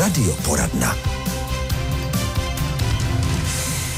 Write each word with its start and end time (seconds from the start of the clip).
Radioporadna. 0.00 1.19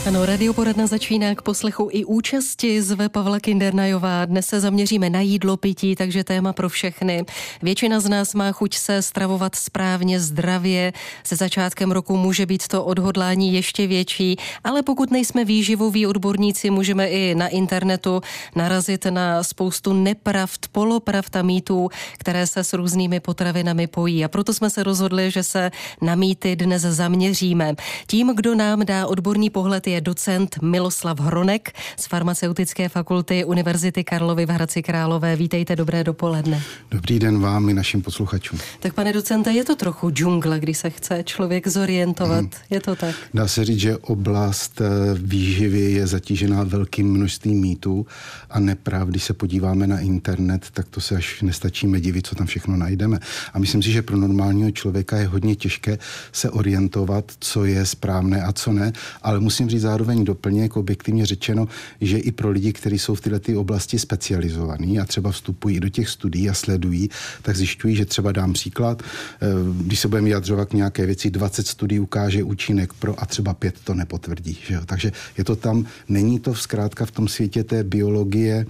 Ano, 0.06 0.26
radioporadna 0.26 0.86
začíná 0.86 1.34
k 1.34 1.42
poslechu 1.42 1.88
i 1.92 2.04
účasti. 2.04 2.82
Zve 2.82 3.08
Pavla 3.08 3.40
Kindernajová. 3.40 4.24
Dnes 4.24 4.46
se 4.46 4.60
zaměříme 4.60 5.10
na 5.10 5.20
jídlo, 5.20 5.56
pití, 5.56 5.96
takže 5.96 6.24
téma 6.24 6.52
pro 6.52 6.68
všechny. 6.68 7.24
Většina 7.62 8.00
z 8.00 8.08
nás 8.08 8.34
má 8.34 8.52
chuť 8.52 8.74
se 8.74 9.02
stravovat 9.02 9.54
správně, 9.54 10.20
zdravě. 10.20 10.92
Se 11.24 11.36
začátkem 11.36 11.92
roku 11.92 12.16
může 12.16 12.46
být 12.46 12.68
to 12.68 12.84
odhodlání 12.84 13.54
ještě 13.54 13.86
větší, 13.86 14.36
ale 14.64 14.82
pokud 14.82 15.10
nejsme 15.10 15.44
výživoví 15.44 16.06
odborníci, 16.06 16.70
můžeme 16.70 17.08
i 17.08 17.34
na 17.34 17.48
internetu 17.48 18.20
narazit 18.56 19.04
na 19.04 19.42
spoustu 19.42 19.92
nepravd, 19.92 20.66
polopravd 20.72 21.36
a 21.36 21.42
mýtů, 21.42 21.88
které 22.18 22.46
se 22.46 22.64
s 22.64 22.72
různými 22.72 23.20
potravinami 23.20 23.86
pojí. 23.86 24.24
A 24.24 24.28
proto 24.28 24.54
jsme 24.54 24.70
se 24.70 24.82
rozhodli, 24.82 25.30
že 25.30 25.42
se 25.42 25.70
na 26.00 26.14
mýty 26.14 26.56
dnes 26.56 26.82
zaměříme. 26.82 27.74
Tím, 28.06 28.32
kdo 28.34 28.54
nám 28.54 28.86
dá 28.86 29.06
odborný 29.06 29.50
pohled, 29.50 29.91
je 29.92 30.00
docent 30.00 30.62
Miloslav 30.62 31.20
Hronek 31.20 31.72
z 31.96 32.06
farmaceutické 32.06 32.88
fakulty 32.88 33.44
Univerzity 33.44 34.04
Karlovy 34.04 34.46
v 34.46 34.50
Hradci 34.50 34.82
Králové. 34.82 35.36
Vítejte, 35.36 35.76
dobré 35.76 36.04
dopoledne. 36.04 36.62
Dobrý 36.90 37.18
den 37.18 37.40
vám 37.40 37.68
i 37.68 37.74
našim 37.74 38.02
posluchačům. 38.02 38.58
Tak 38.80 38.94
pane 38.94 39.12
docente, 39.12 39.52
je 39.52 39.64
to 39.64 39.76
trochu 39.76 40.10
džungle, 40.10 40.60
když 40.60 40.78
se 40.78 40.90
chce 40.90 41.22
člověk 41.24 41.68
zorientovat. 41.68 42.40
Hmm. 42.40 42.50
Je 42.70 42.80
to 42.80 42.96
tak? 42.96 43.14
Dá 43.34 43.48
se 43.48 43.64
říct, 43.64 43.80
že 43.80 43.96
oblast 43.96 44.80
eh, 44.80 44.84
výživy 45.14 45.80
je 45.80 46.06
zatížená 46.06 46.64
velkým 46.64 47.12
množstvím 47.12 47.60
mýtů 47.60 48.06
a 48.50 48.60
neprav. 48.60 49.08
Když 49.08 49.24
se 49.24 49.32
podíváme 49.32 49.86
na 49.86 49.98
internet, 49.98 50.66
tak 50.72 50.88
to 50.88 51.00
se 51.00 51.16
až 51.16 51.42
nestačíme 51.42 52.00
divit, 52.00 52.26
co 52.26 52.34
tam 52.34 52.46
všechno 52.46 52.76
najdeme. 52.76 53.18
A 53.52 53.58
myslím 53.58 53.82
si, 53.82 53.92
že 53.92 54.02
pro 54.02 54.16
normálního 54.16 54.70
člověka 54.70 55.16
je 55.16 55.26
hodně 55.26 55.56
těžké 55.56 55.98
se 56.32 56.50
orientovat, 56.50 57.24
co 57.40 57.64
je 57.64 57.86
správné 57.86 58.42
a 58.42 58.52
co 58.52 58.72
ne, 58.72 58.92
ale 59.22 59.40
musím 59.40 59.68
říct 59.68 59.81
zároveň 59.82 60.24
doplněk, 60.24 60.76
objektivně 60.76 61.26
řečeno, 61.26 61.68
že 62.00 62.18
i 62.18 62.32
pro 62.32 62.50
lidi, 62.50 62.72
kteří 62.72 62.98
jsou 62.98 63.14
v 63.14 63.20
této 63.20 63.60
oblasti 63.60 63.98
specializovaní 63.98 65.00
a 65.00 65.04
třeba 65.04 65.30
vstupují 65.30 65.80
do 65.80 65.88
těch 65.88 66.08
studií 66.08 66.50
a 66.50 66.54
sledují, 66.54 67.10
tak 67.42 67.56
zjišťují, 67.56 67.96
že 67.96 68.04
třeba 68.06 68.32
dám 68.32 68.52
příklad, 68.52 69.02
eh, 69.02 69.46
když 69.76 70.00
se 70.00 70.08
budeme 70.08 70.24
vyjadřovat 70.24 70.68
k 70.68 70.72
nějaké 70.72 71.06
věci, 71.06 71.30
20 71.30 71.66
studií 71.66 72.00
ukáže 72.00 72.42
účinek 72.42 72.92
pro 72.92 73.14
a 73.22 73.26
třeba 73.26 73.54
pět 73.54 73.74
to 73.84 73.94
nepotvrdí. 73.94 74.58
Že 74.66 74.74
jo? 74.74 74.80
Takže 74.86 75.12
je 75.38 75.44
to 75.44 75.56
tam, 75.56 75.86
není 76.08 76.38
to 76.38 76.54
zkrátka 76.54 77.06
v 77.06 77.10
tom 77.10 77.28
světě 77.28 77.64
té 77.64 77.84
biologie 77.84 78.66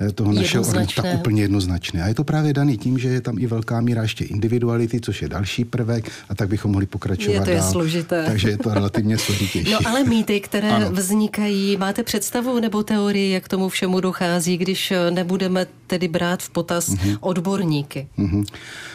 eh, 0.00 0.12
toho 0.12 0.32
našeho 0.32 0.64
tak 0.96 1.14
úplně 1.14 1.42
jednoznačné. 1.42 2.02
A 2.02 2.08
je 2.08 2.14
to 2.14 2.24
právě 2.24 2.52
daný 2.52 2.78
tím, 2.78 2.98
že 2.98 3.08
je 3.08 3.20
tam 3.20 3.38
i 3.38 3.46
velká 3.46 3.80
míra 3.80 4.02
ještě 4.02 4.24
individuality, 4.24 5.00
což 5.00 5.22
je 5.22 5.28
další 5.28 5.64
prvek 5.64 6.10
a 6.28 6.34
tak 6.34 6.48
bychom 6.48 6.70
mohli 6.70 6.86
pokračovat 6.86 7.34
je 7.34 7.40
to 7.40 7.46
dál. 7.46 7.56
Je 7.56 7.62
složité. 7.62 8.24
Takže 8.26 8.50
je 8.50 8.58
to 8.58 8.74
relativně 8.74 9.18
složitější. 9.26 9.72
No 9.72 9.78
ale 9.84 10.04
mýty, 10.04 10.40
které 10.52 10.70
ano. 10.70 10.90
vznikají. 10.90 11.76
Máte 11.76 12.02
představu 12.02 12.60
nebo 12.60 12.82
teorii, 12.82 13.32
jak 13.32 13.48
tomu 13.48 13.68
všemu 13.68 14.00
dochází, 14.00 14.56
když 14.56 14.92
nebudeme 15.10 15.66
tedy 15.86 16.08
brát 16.08 16.42
v 16.42 16.50
potaz 16.50 16.88
mm-hmm. 16.88 17.18
odborníky? 17.20 18.08
Mm-hmm. 18.18 18.44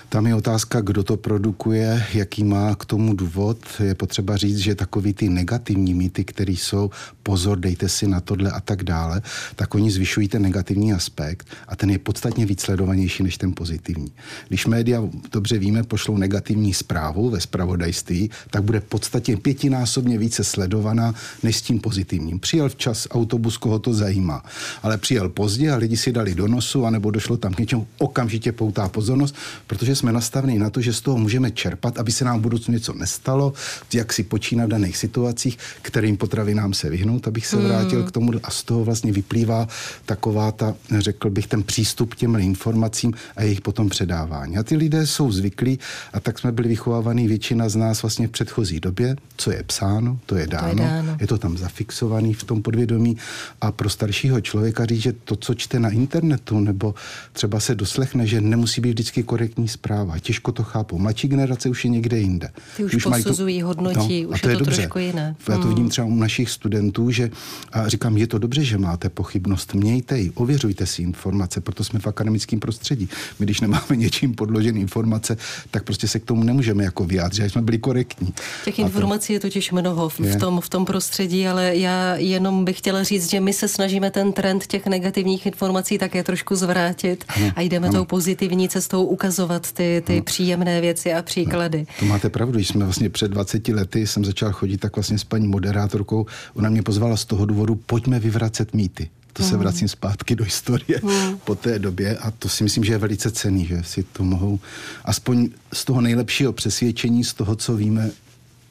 Tam 0.10 0.28
je 0.28 0.36
otázka, 0.36 0.82
kdo 0.82 1.04
to 1.04 1.18
produkuje, 1.18 2.06
jaký 2.14 2.44
má 2.44 2.76
k 2.76 2.86
tomu 2.86 3.14
důvod. 3.16 3.58
Je 3.84 3.96
potřeba 3.96 4.38
říct, 4.38 4.58
že 4.58 4.76
takový 4.76 5.14
ty 5.14 5.30
negativní 5.30 5.94
mýty, 5.94 6.24
které 6.24 6.52
jsou, 6.52 6.90
pozor, 7.24 7.60
dejte 7.60 7.90
si 7.90 8.08
na 8.08 8.20
tohle 8.20 8.52
a 8.52 8.60
tak 8.60 8.84
dále, 8.84 9.22
tak 9.56 9.76
oni 9.76 9.92
zvyšují 9.92 10.28
ten 10.28 10.42
negativní 10.42 10.94
aspekt 10.94 11.48
a 11.68 11.76
ten 11.76 11.90
je 11.90 12.00
podstatně 12.00 12.46
víc 12.46 12.62
sledovanější 12.62 13.24
než 13.24 13.38
ten 13.38 13.54
pozitivní. 13.54 14.12
Když 14.48 14.66
média, 14.66 15.04
dobře 15.32 15.58
víme, 15.58 15.84
pošlou 15.84 16.18
negativní 16.18 16.74
zprávu 16.74 17.30
ve 17.30 17.42
spravodajství, 17.42 18.30
tak 18.50 18.64
bude 18.64 18.80
podstatně 18.80 19.38
pětinásobně 19.38 20.18
více 20.18 20.44
sledovaná 20.44 21.14
než 21.44 21.58
s 21.58 21.62
tím 21.62 21.80
pozitivním. 21.80 22.40
Přijel 22.40 22.70
včas 22.70 23.08
autobus, 23.12 23.58
koho 23.58 23.80
to 23.80 23.94
zajímá, 23.94 24.44
ale 24.84 24.98
přijel 24.98 25.30
pozdě 25.30 25.72
a 25.72 25.76
lidi 25.76 25.98
si 25.98 26.12
dali 26.12 26.36
do 26.36 26.48
nosu, 26.48 26.86
anebo 26.86 27.12
došlo 27.12 27.38
tam 27.38 27.54
k 27.54 27.60
něčemu, 27.60 27.88
okamžitě 27.98 28.52
poutá 28.52 28.90
pozornost, 28.90 29.36
protože 29.68 29.97
jsme 29.98 30.12
nastaveni 30.12 30.60
na 30.60 30.70
to, 30.70 30.82
že 30.82 30.94
z 30.94 31.02
toho 31.02 31.18
můžeme 31.18 31.52
čerpat, 31.52 31.98
aby 31.98 32.12
se 32.12 32.26
nám 32.26 32.40
v 32.40 32.42
budoucnu 32.42 32.74
něco 32.74 32.94
nestalo, 32.94 33.54
jak 33.94 34.14
si 34.14 34.24
počínat 34.24 34.68
v 34.68 34.72
daných 34.72 34.98
situacích, 34.98 35.58
kterým 35.82 36.18
potravinám 36.18 36.74
se 36.74 36.90
vyhnout, 36.90 37.28
abych 37.28 37.48
se 37.48 37.58
vrátil 37.58 38.00
hmm. 38.00 38.08
k 38.08 38.12
tomu 38.12 38.32
a 38.44 38.52
z 38.52 38.64
toho 38.64 38.84
vlastně 38.84 39.12
vyplývá 39.12 39.68
taková 40.06 40.52
ta, 40.52 40.76
řekl 40.98 41.30
bych, 41.30 41.48
ten 41.48 41.64
přístup 41.64 42.14
k 42.14 42.18
těm 42.18 42.36
informacím 42.36 43.14
a 43.36 43.44
jejich 43.44 43.62
potom 43.62 43.90
předávání. 43.90 44.58
A 44.58 44.64
ty 44.64 44.76
lidé 44.76 45.08
jsou 45.08 45.32
zvyklí 45.32 45.80
a 46.14 46.20
tak 46.20 46.40
jsme 46.40 46.52
byli 46.52 46.68
vychovávaní 46.68 47.28
většina 47.28 47.70
z 47.70 47.76
nás 47.76 48.02
vlastně 48.02 48.28
v 48.28 48.32
předchozí 48.32 48.80
době, 48.80 49.16
co 49.38 49.52
je 49.52 49.64
psáno, 49.64 50.20
to 50.26 50.36
je 50.36 50.48
dáno, 50.48 50.76
to 50.76 50.82
je, 50.82 50.88
dáno. 50.88 51.18
je 51.20 51.28
to 51.28 51.38
tam 51.38 51.58
zafixovaný 51.58 52.34
v 52.34 52.44
tom 52.44 52.62
podvědomí 52.62 53.18
a 53.62 53.72
pro 53.72 53.90
staršího 53.90 54.42
člověka 54.42 54.86
říct, 54.86 55.02
že 55.02 55.14
to, 55.14 55.36
co 55.36 55.54
čte 55.54 55.80
na 55.80 55.90
internetu 55.90 56.60
nebo 56.60 56.96
třeba 57.34 57.60
se 57.60 57.76
doslechne, 57.76 58.28
že 58.28 58.42
nemusí 58.42 58.82
být 58.82 58.90
vždycky 58.90 59.24
korektní 59.24 59.68
zpráva. 59.68 59.87
Těžko 60.22 60.52
to 60.52 60.64
chápu. 60.64 61.00
Mladší 61.00 61.28
generace 61.28 61.70
už 61.70 61.86
je 61.86 61.92
někde 61.92 62.20
jinde. 62.20 62.50
Ty 62.78 62.84
už, 62.84 62.96
už 62.96 63.04
posuzují, 63.04 63.60
to, 63.60 63.68
hodnotí, 63.68 64.24
no, 64.24 64.30
už 64.30 64.36
a 64.36 64.42
to 64.42 64.50
je, 64.50 64.54
je 64.54 64.58
to 64.58 64.64
dobře. 64.66 64.82
trošku 64.82 65.00
jiné. 65.00 65.36
Já 65.50 65.56
to 65.56 65.62
hmm. 65.62 65.70
vidím 65.70 65.90
třeba 65.90 66.08
u 66.08 66.16
našich 66.16 66.50
studentů, 66.50 67.12
že 67.12 67.32
a 67.72 67.88
říkám, 67.88 68.18
je 68.18 68.28
to 68.28 68.38
dobře, 68.38 68.64
že 68.64 68.78
máte 68.78 69.10
pochybnost, 69.10 69.74
mějte 69.74 70.20
ji, 70.20 70.32
ověřujte 70.36 70.86
si 70.86 71.02
informace, 71.02 71.62
proto 71.62 71.84
jsme 71.84 72.00
v 72.00 72.08
akademickém 72.08 72.60
prostředí. 72.60 73.10
My, 73.40 73.46
když 73.46 73.62
nemáme 73.62 73.96
něčím 73.96 74.36
podložené 74.36 74.80
informace, 74.80 75.38
tak 75.72 75.84
prostě 75.84 76.08
se 76.08 76.20
k 76.20 76.26
tomu 76.26 76.44
nemůžeme 76.44 76.84
jako 76.84 77.04
vyjádřit, 77.04 77.52
jsme 77.52 77.62
byli 77.62 77.78
korektní. 77.78 78.34
Těch 78.66 78.80
informací 78.80 79.28
to, 79.28 79.34
je 79.34 79.40
totiž 79.40 79.72
mnoho 79.72 80.10
v, 80.10 80.20
v, 80.20 80.36
tom, 80.36 80.62
v 80.62 80.70
tom 80.70 80.86
prostředí, 80.86 81.48
ale 81.48 81.76
já 81.76 82.16
jenom 82.16 82.66
bych 82.66 82.78
chtěla 82.78 83.04
říct, 83.04 83.30
že 83.30 83.40
my 83.40 83.54
se 83.54 83.68
snažíme 83.68 84.12
ten 84.12 84.34
trend 84.34 84.68
těch 84.68 84.88
negativních 84.88 85.46
informací 85.46 85.98
také 85.98 86.24
trošku 86.24 86.56
zvrátit 86.56 87.26
ano, 87.28 87.52
a 87.56 87.62
jdeme 87.62 87.88
ano. 87.88 88.00
tou 88.00 88.06
pozitivní 88.06 88.70
cestou 88.70 89.06
ukazovat 89.06 89.72
ty, 89.78 90.04
ty 90.06 90.22
příjemné 90.22 90.82
věci 90.82 91.14
a 91.14 91.22
příklady. 91.22 91.80
No, 91.80 91.94
to 92.00 92.06
máte 92.06 92.30
pravdu, 92.30 92.56
když 92.56 92.68
jsme 92.68 92.86
vlastně 92.86 93.10
před 93.10 93.32
20 93.32 93.68
lety 93.68 94.08
jsem 94.08 94.26
začal 94.26 94.52
chodit 94.52 94.78
tak 94.78 94.96
vlastně 94.96 95.20
s 95.20 95.24
paní 95.24 95.48
moderátorkou, 95.48 96.26
ona 96.54 96.70
mě 96.70 96.84
pozvala 96.84 97.18
z 97.18 97.26
toho 97.26 97.46
důvodu, 97.46 97.76
pojďme 97.76 98.20
vyvracet 98.20 98.74
mýty. 98.74 99.10
To 99.34 99.44
se 99.44 99.50
hmm. 99.50 99.60
vracím 99.60 99.88
zpátky 99.88 100.36
do 100.36 100.44
historie 100.44 101.00
mm. 101.04 101.38
po 101.38 101.56
té 101.56 101.80
době 101.80 102.18
a 102.18 102.32
to 102.32 102.50
si 102.50 102.64
myslím, 102.64 102.84
že 102.84 102.94
je 102.94 102.98
velice 102.98 103.32
cený, 103.32 103.66
že 103.66 103.84
si 103.84 104.04
to 104.04 104.24
mohou 104.24 104.60
aspoň 105.06 105.50
z 105.74 105.86
toho 105.86 106.02
nejlepšího 106.02 106.54
přesvědčení, 106.54 107.24
z 107.24 107.34
toho, 107.34 107.56
co 107.56 107.76
víme 107.76 108.12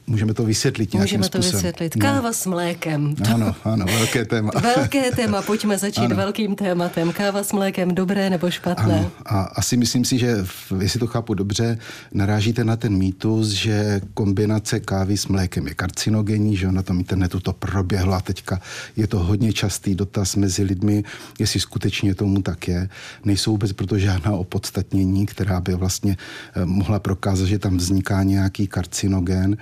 Můžeme 0.09 0.33
to 0.33 0.43
vysvětlit 0.43 0.93
nějakým 0.93 1.19
Můžeme 1.19 1.29
to 1.29 1.37
způsobem. 1.37 1.55
vysvětlit. 1.55 1.95
No. 1.95 2.01
Káva 2.01 2.21
no. 2.21 2.33
s 2.33 2.45
mlékem. 2.45 3.15
Ano, 3.33 3.55
ano, 3.63 3.85
velké 3.85 4.25
téma. 4.25 4.51
velké 4.61 5.11
téma, 5.11 5.41
pojďme 5.41 5.77
začít 5.77 6.05
ano. 6.05 6.15
velkým 6.15 6.55
tématem. 6.55 7.11
Káva 7.13 7.43
s 7.43 7.51
mlékem, 7.51 7.95
dobré 7.95 8.29
nebo 8.29 8.51
špatné? 8.51 8.99
Ano. 8.99 9.11
A 9.25 9.41
asi 9.41 9.77
myslím 9.77 10.05
si, 10.05 10.17
že, 10.17 10.37
jestli 10.79 10.99
to 10.99 11.07
chápu 11.07 11.33
dobře, 11.33 11.77
narážíte 12.13 12.63
na 12.63 12.75
ten 12.75 12.97
mýtus, 12.97 13.47
že 13.47 14.01
kombinace 14.13 14.79
kávy 14.79 15.17
s 15.17 15.27
mlékem 15.27 15.67
je 15.67 15.73
karcinogenní, 15.73 16.57
že 16.57 16.71
na 16.71 16.83
tom 16.83 16.99
internetu 16.99 17.39
to 17.39 17.53
proběhlo 17.53 18.13
a 18.13 18.21
teďka 18.21 18.61
je 18.95 19.07
to 19.07 19.19
hodně 19.19 19.53
častý 19.53 19.95
dotaz 19.95 20.35
mezi 20.35 20.63
lidmi, 20.63 21.03
jestli 21.39 21.59
skutečně 21.59 22.15
tomu 22.15 22.41
tak 22.41 22.67
je. 22.67 22.89
Nejsou 23.25 23.51
vůbec 23.51 23.73
proto 23.73 23.97
žádná 23.97 24.31
opodstatnění, 24.31 25.25
která 25.25 25.61
by 25.61 25.75
vlastně 25.75 26.17
eh, 26.55 26.65
mohla 26.65 26.99
prokázat, 26.99 27.47
že 27.47 27.59
tam 27.59 27.77
vzniká 27.77 28.23
nějaký 28.23 28.67
karcinogen. 28.67 29.57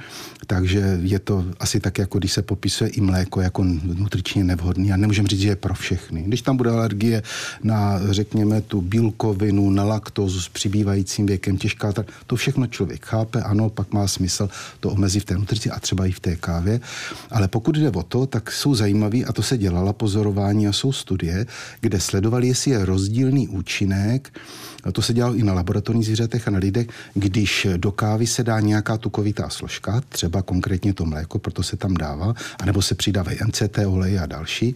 Takže 0.47 0.99
je 1.01 1.19
to 1.19 1.45
asi 1.59 1.79
tak, 1.79 1.97
jako 1.97 2.19
když 2.19 2.33
se 2.33 2.41
popisuje 2.41 2.89
i 2.89 3.01
mléko 3.01 3.41
jako 3.41 3.63
nutričně 3.83 4.43
nevhodný. 4.43 4.91
A 4.91 4.97
nemůžeme 4.97 5.27
říct, 5.27 5.39
že 5.39 5.47
je 5.47 5.55
pro 5.55 5.73
všechny. 5.73 6.23
Když 6.23 6.41
tam 6.41 6.57
bude 6.57 6.69
alergie 6.69 7.23
na, 7.63 7.99
řekněme, 8.09 8.61
tu 8.61 8.81
bílkovinu, 8.81 9.69
na 9.69 9.83
laktózu 9.83 10.41
s 10.41 10.49
přibývajícím 10.49 11.25
věkem, 11.25 11.57
těžká, 11.57 11.93
to 12.27 12.35
všechno 12.35 12.67
člověk 12.67 13.05
chápe, 13.05 13.41
ano, 13.41 13.69
pak 13.69 13.93
má 13.93 14.07
smysl 14.07 14.49
to 14.79 14.89
omezit 14.89 15.19
v 15.19 15.25
té 15.25 15.33
nutrici 15.33 15.71
a 15.71 15.79
třeba 15.79 16.05
i 16.05 16.11
v 16.11 16.19
té 16.19 16.35
kávě. 16.35 16.79
Ale 17.31 17.47
pokud 17.47 17.75
jde 17.75 17.89
o 17.91 18.03
to, 18.03 18.25
tak 18.25 18.51
jsou 18.51 18.75
zajímavý, 18.75 19.25
a 19.25 19.33
to 19.33 19.43
se 19.43 19.57
dělala 19.57 19.93
pozorování 19.93 20.67
a 20.67 20.73
jsou 20.73 20.91
studie, 20.91 21.45
kde 21.81 21.99
sledovali, 21.99 22.47
jestli 22.47 22.71
je 22.71 22.85
rozdílný 22.85 23.47
účinek 23.47 24.31
to 24.91 25.01
se 25.01 25.13
dělalo 25.13 25.35
i 25.35 25.43
na 25.43 25.53
laboratorních 25.53 26.05
zvířatech 26.05 26.47
a 26.47 26.51
na 26.51 26.59
lidech, 26.59 26.87
když 27.13 27.67
do 27.77 27.91
kávy 27.91 28.27
se 28.27 28.43
dá 28.43 28.59
nějaká 28.59 28.97
tukovitá 28.97 29.49
složka, 29.49 30.01
třeba 30.09 30.34
konkrétně 30.41 30.93
to 30.93 31.05
mléko, 31.05 31.39
proto 31.39 31.63
se 31.63 31.77
tam 31.77 31.93
dává, 31.93 32.33
anebo 32.61 32.81
se 32.81 32.95
přidávají 32.95 33.37
MCT 33.47 33.77
olej 33.85 34.19
a 34.19 34.25
další. 34.25 34.75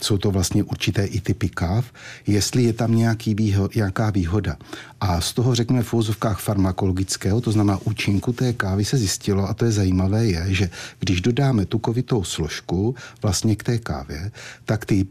Jsou 0.00 0.18
to 0.18 0.30
vlastně 0.30 0.62
určité 0.62 1.04
i 1.04 1.20
typy 1.20 1.48
káv. 1.48 1.84
Jestli 2.26 2.62
je 2.62 2.72
tam 2.72 2.94
nějaký 2.94 3.34
výho, 3.34 3.68
nějaká 3.74 4.10
výhoda. 4.10 4.56
A 5.00 5.20
z 5.20 5.32
toho, 5.32 5.54
řekněme, 5.54 5.82
v 5.82 5.94
úzovkách 5.94 6.40
farmakologického, 6.40 7.40
to 7.40 7.52
znamená 7.52 7.78
účinku 7.84 8.32
té 8.32 8.52
kávy, 8.52 8.84
se 8.84 8.96
zjistilo, 8.96 9.48
a 9.48 9.54
to 9.54 9.64
je 9.64 9.72
zajímavé, 9.72 10.26
je, 10.26 10.54
že 10.54 10.70
když 10.98 11.20
dodáme 11.20 11.66
tukovitou 11.66 12.24
složku 12.24 12.94
vlastně 13.22 13.56
k 13.56 13.62
té 13.62 13.78
kávě, 13.78 14.30
tak 14.64 14.84
ty 14.84 15.06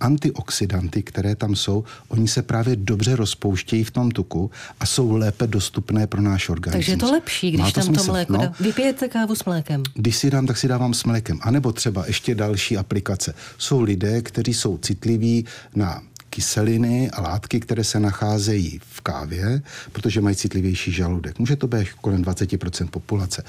antioxidanty, 0.00 1.02
které 1.02 1.34
tam 1.34 1.56
jsou, 1.56 1.84
oni 2.08 2.28
se 2.28 2.42
právě 2.42 2.76
dobře 2.76 3.16
rozpouštějí 3.16 3.84
v 3.84 3.90
tom 3.90 4.10
tuku 4.10 4.50
a 4.80 4.86
jsou 4.86 5.16
lépe 5.16 5.46
dostupné 5.46 6.06
pro 6.06 6.20
náš 6.20 6.48
organismus. 6.48 6.86
Takže 6.86 6.92
je 6.92 6.96
to 6.96 7.12
lepší, 7.12 7.50
když 7.50 7.72
to 7.72 7.80
tam 7.80 7.84
smysl? 7.84 8.06
to 8.06 8.12
mléko 8.12 8.32
no, 8.32 8.38
dá. 8.38 8.52
Vypijete 8.60 9.08
kávu 9.08 9.34
s 9.34 9.44
mlékem? 9.44 9.82
Když 9.94 10.16
si 10.16 10.30
dám, 10.30 10.46
tak 10.46 10.56
si 10.56 10.68
dávám 10.68 10.94
s 10.94 11.04
mlékem. 11.04 11.38
A 11.42 11.50
nebo 11.50 11.72
třeba 11.72 12.06
ještě 12.06 12.34
další 12.34 12.76
aplikace. 12.76 13.34
Jsou 13.58 13.80
lidé, 13.80 14.22
kteří 14.22 14.54
jsou 14.54 14.78
citliví 14.78 15.44
na 15.74 16.02
kyseliny 16.34 17.10
a 17.10 17.20
látky, 17.20 17.60
které 17.60 17.84
se 17.84 18.00
nacházejí 18.00 18.80
v 18.82 19.00
kávě, 19.00 19.62
protože 19.92 20.20
mají 20.20 20.36
citlivější 20.36 20.92
žaludek. 20.92 21.38
Může 21.38 21.56
to 21.56 21.66
být 21.66 21.88
kolem 22.00 22.22
20% 22.22 22.86
populace. 22.86 23.44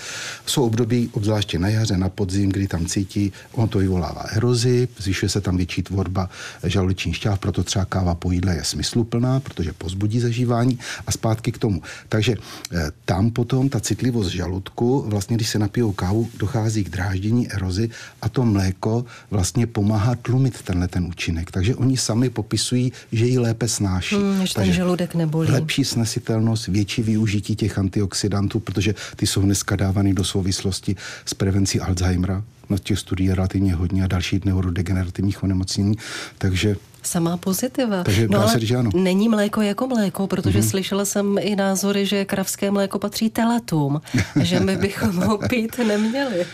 Jsou 0.46 0.66
období, 0.66 1.10
obzvláště 1.14 1.60
na 1.60 1.70
jaře, 1.70 1.98
na 1.98 2.10
podzim, 2.10 2.52
kdy 2.52 2.68
tam 2.68 2.86
cítí, 2.86 3.34
on 3.52 3.70
to 3.70 3.80
vyvolává 3.80 4.22
erozi, 4.22 4.88
zvyšuje 4.98 5.30
se 5.30 5.42
tam 5.42 5.58
větší 5.58 5.84
tvorba 5.84 6.30
žaludečních 6.64 7.16
šťáv, 7.16 7.40
proto 7.40 7.64
třeba 7.64 7.86
káva 7.86 8.16
po 8.16 8.32
jídle 8.32 8.56
je 8.56 8.64
smysluplná, 8.64 9.40
protože 9.40 9.74
pozbudí 9.74 10.20
zažívání 10.20 10.80
a 11.08 11.12
zpátky 11.12 11.52
k 11.52 11.58
tomu. 11.58 11.82
Takže 12.10 12.36
eh, 12.38 12.92
tam 13.06 13.32
potom 13.32 13.70
ta 13.70 13.80
citlivost 13.80 14.30
žaludku, 14.30 15.06
vlastně 15.10 15.36
když 15.36 15.50
se 15.50 15.60
napijou 15.60 15.92
kávu, 15.92 16.30
dochází 16.38 16.84
k 16.84 16.90
dráždění 16.90 17.52
erozi 17.52 17.90
a 18.22 18.30
to 18.30 18.46
mléko 18.46 19.06
vlastně 19.32 19.68
pomáhá 19.68 20.16
tlumit 20.16 20.62
tenhle 20.62 20.88
ten 20.88 21.06
účinek. 21.06 21.52
Takže 21.52 21.76
oni 21.76 21.98
sami 21.98 22.30
popisují 22.30 22.75
popisují, 22.76 22.92
že 23.12 23.26
ji 23.26 23.40
lépe 23.40 23.68
snáší. 23.68 24.16
Hmm, 24.16 24.40
než 24.40 24.54
ten 24.54 24.74
žaludek 24.74 25.16
nebolí. 25.16 25.52
Lepší 25.52 25.86
snesitelnost, 25.86 26.68
větší 26.68 27.02
využití 27.02 27.56
těch 27.56 27.78
antioxidantů, 27.78 28.60
protože 28.60 28.96
ty 29.16 29.28
jsou 29.28 29.42
dneska 29.42 29.76
dávány 29.76 30.14
do 30.14 30.24
souvislosti 30.24 30.96
s 31.26 31.34
prevencí 31.34 31.80
Alzheimera. 31.80 32.44
Na 32.70 32.78
těch 32.78 33.00
studií 33.00 33.28
je 33.28 33.36
relativně 33.36 33.76
hodně 33.76 34.04
a 34.04 34.08
dalších 34.08 34.46
neurodegenerativních 34.46 35.44
onemocnění. 35.44 35.96
Takže 36.38 36.76
Samá 37.04 37.38
pozitiva. 37.38 38.04
Takže 38.04 38.28
no, 38.28 38.48
se 38.48 38.60
říct, 38.60 38.72
ano. 38.72 38.90
Není 38.96 39.30
mléko 39.30 39.62
jako 39.62 39.88
mléko, 39.88 40.28
protože 40.28 40.60
mm-hmm. 40.60 40.70
slyšela 40.70 41.06
jsem 41.06 41.38
i 41.42 41.56
názory, 41.56 42.06
že 42.06 42.26
kravské 42.26 42.72
mléko 42.72 43.00
patří 43.00 43.30
telatům, 43.30 44.02
že 44.42 44.60
my 44.60 44.78
bychom 44.78 45.16
ho 45.16 45.38
pít 45.38 45.78
neměli. 45.78 46.46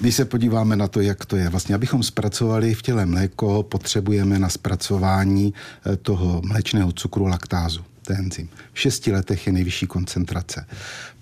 Když 0.00 0.14
se 0.14 0.24
podíváme 0.24 0.76
na 0.76 0.88
to, 0.88 1.00
jak 1.00 1.26
to 1.26 1.36
je, 1.36 1.48
vlastně 1.48 1.74
abychom 1.74 2.02
zpracovali 2.02 2.74
v 2.74 2.82
těle 2.82 3.06
mléko, 3.06 3.62
potřebujeme 3.62 4.38
na 4.38 4.48
zpracování 4.48 5.54
eh, 5.86 5.96
toho 5.96 6.42
mléčného 6.44 6.92
cukru 6.92 7.26
laktázu 7.26 7.84
je 8.10 8.16
enzym. 8.16 8.48
V 8.72 8.80
šesti 8.80 9.12
letech 9.12 9.46
je 9.46 9.52
nejvyšší 9.52 9.86
koncentrace. 9.86 10.66